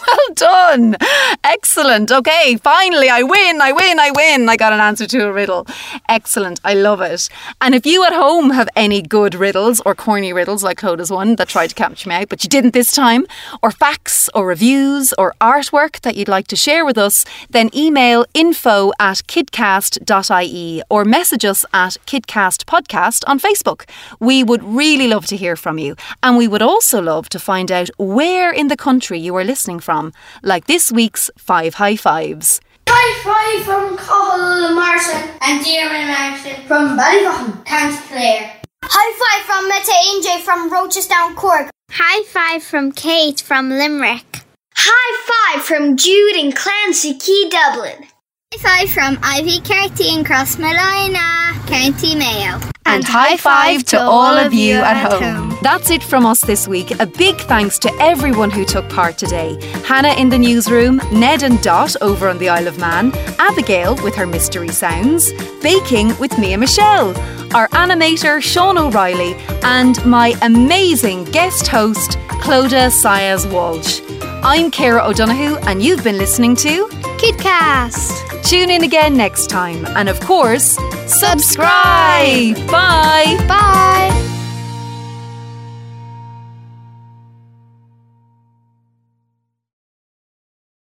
well 0.09 0.35
done. 0.35 0.97
Excellent. 1.45 2.11
Okay, 2.11 2.57
finally, 2.63 3.09
I 3.09 3.23
win, 3.23 3.61
I 3.61 3.73
win, 3.73 3.99
I 3.99 4.11
win. 4.15 4.49
I 4.49 4.57
got 4.57 4.73
an 4.73 4.81
answer 4.81 5.07
to 5.07 5.27
a 5.27 5.33
riddle. 5.33 5.67
Excellent. 6.09 6.61
I 6.65 6.75
love 6.75 7.01
it. 7.01 7.29
And 7.61 7.75
if 7.75 7.87
you 7.87 8.05
at 8.05 8.13
home 8.13 8.51
have 8.51 8.69
any 8.77 9.03
good 9.03 9.35
riddles 9.35 9.81
or 9.85 9.95
corny 9.95 10.33
riddles 10.33 10.63
like 10.63 10.79
Clodagh's 10.79 11.11
one 11.11 11.37
that 11.37 11.49
tried 11.49 11.69
to 11.69 11.75
capture 11.75 12.09
me 12.09 12.17
out, 12.17 12.29
but 12.29 12.43
you 12.45 12.49
didn't 12.49 12.75
this 12.75 12.93
time, 12.93 13.27
or 13.63 13.71
facts 13.71 14.29
or 14.35 14.47
reviews 14.47 15.13
or 15.19 15.35
artwork 15.41 16.01
that 16.01 16.17
you'd 16.17 16.29
like 16.29 16.47
to 16.49 16.57
share 16.57 16.85
with 16.85 16.99
us, 16.99 17.25
then 17.51 17.71
email 17.75 18.25
info 18.35 18.93
at 18.99 19.19
kidcast.ie 19.33 20.83
or 20.91 21.05
message 21.05 21.45
us 21.45 21.65
at 21.73 21.97
Kidcast 22.07 22.65
Podcast 22.65 23.25
on 23.27 23.39
Facebook. 23.39 23.89
We 24.21 24.45
would 24.45 24.63
really 24.63 25.09
love 25.09 25.27
to 25.27 25.37
hear 25.37 25.57
from 25.57 25.79
you. 25.79 25.97
And 26.23 26.37
we 26.37 26.49
would 26.49 26.63
also 26.63 27.01
love 27.01 27.29
to 27.31 27.39
find 27.39 27.71
out 27.71 27.91
where 27.99 28.51
in 28.53 28.69
the 28.69 28.77
country 28.77 29.19
you 29.19 29.35
are 29.37 29.45
listening 29.45 29.81
from, 29.81 29.98
like 30.43 30.67
this 30.67 30.91
week's 30.93 31.31
Five 31.39 31.75
High 31.75 31.97
Fives. 31.97 32.61
High 32.89 33.15
five 33.29 33.65
from 33.67 33.97
Cahill 33.97 34.75
Marson 34.75 35.23
and 35.43 35.65
Dearman 35.65 36.07
Marson 36.15 36.57
from 36.67 36.97
Ballyvaughan. 36.99 37.67
Thanks, 37.67 37.99
Claire. 38.09 38.55
High 38.85 39.13
five 39.23 39.43
from 39.49 39.63
Meta 39.69 39.97
Injay 40.11 40.41
from 40.43 40.71
Rochestown, 40.71 41.37
Cork. 41.37 41.71
High 41.91 42.23
five 42.25 42.63
from 42.63 42.93
Kate 42.93 43.41
from 43.41 43.71
Limerick. 43.71 44.43
high 44.75 45.15
five 45.31 45.65
from 45.65 45.97
Jude 45.97 46.37
and 46.37 46.55
Clancy 46.55 47.15
Key 47.15 47.51
Dublin. 47.51 48.07
High 48.55 48.87
five 48.87 48.91
from 48.91 49.19
Ivy 49.23 49.61
Carty 49.61 50.09
in 50.09 50.25
Crossmolina, 50.25 51.53
County 51.67 52.15
Mayo. 52.17 52.59
And 52.87 53.05
high 53.05 53.37
five 53.37 53.85
to 53.85 54.01
all 54.01 54.35
of 54.39 54.55
you 54.55 54.77
at 54.77 54.97
home. 55.13 55.55
That's 55.63 55.91
it 55.91 56.03
from 56.03 56.25
us 56.25 56.41
this 56.41 56.67
week. 56.67 56.99
A 56.99 57.05
big 57.05 57.37
thanks 57.43 57.79
to 57.81 57.93
everyone 58.01 58.51
who 58.51 58.65
took 58.65 58.89
part 58.89 59.19
today 59.19 59.61
Hannah 59.85 60.15
in 60.15 60.31
the 60.31 60.39
newsroom, 60.39 60.97
Ned 61.13 61.43
and 61.43 61.61
Dot 61.61 61.95
over 62.01 62.27
on 62.27 62.39
the 62.39 62.49
Isle 62.49 62.69
of 62.69 62.79
Man, 62.79 63.13
Abigail 63.39 64.03
with 64.03 64.15
her 64.15 64.27
mystery 64.27 64.69
sounds, 64.69 65.31
baking 65.63 66.19
with 66.19 66.39
Mia 66.39 66.57
Michelle, 66.57 67.11
our 67.55 67.69
animator 67.69 68.41
Sean 68.41 68.79
O'Reilly, 68.79 69.35
and 69.63 70.03
my 70.07 70.35
amazing 70.41 71.25
guest 71.25 71.67
host 71.67 72.13
Clodagh 72.41 72.91
Sayas 72.91 73.51
Walsh. 73.53 74.01
I'm 74.43 74.71
Kara 74.71 75.05
O'Donoghue, 75.05 75.57
and 75.67 75.83
you've 75.83 76.05
been 76.05 76.17
listening 76.17 76.55
to 76.57 76.87
Kidcast. 77.19 78.45
Tune 78.45 78.71
in 78.71 78.85
again 78.85 79.17
next 79.17 79.49
time, 79.49 79.85
and 79.97 80.09
of 80.09 80.21
course, 80.21 80.79
subscribe. 81.07 82.57
Bye. 82.69 83.37
Bye. 83.49 84.18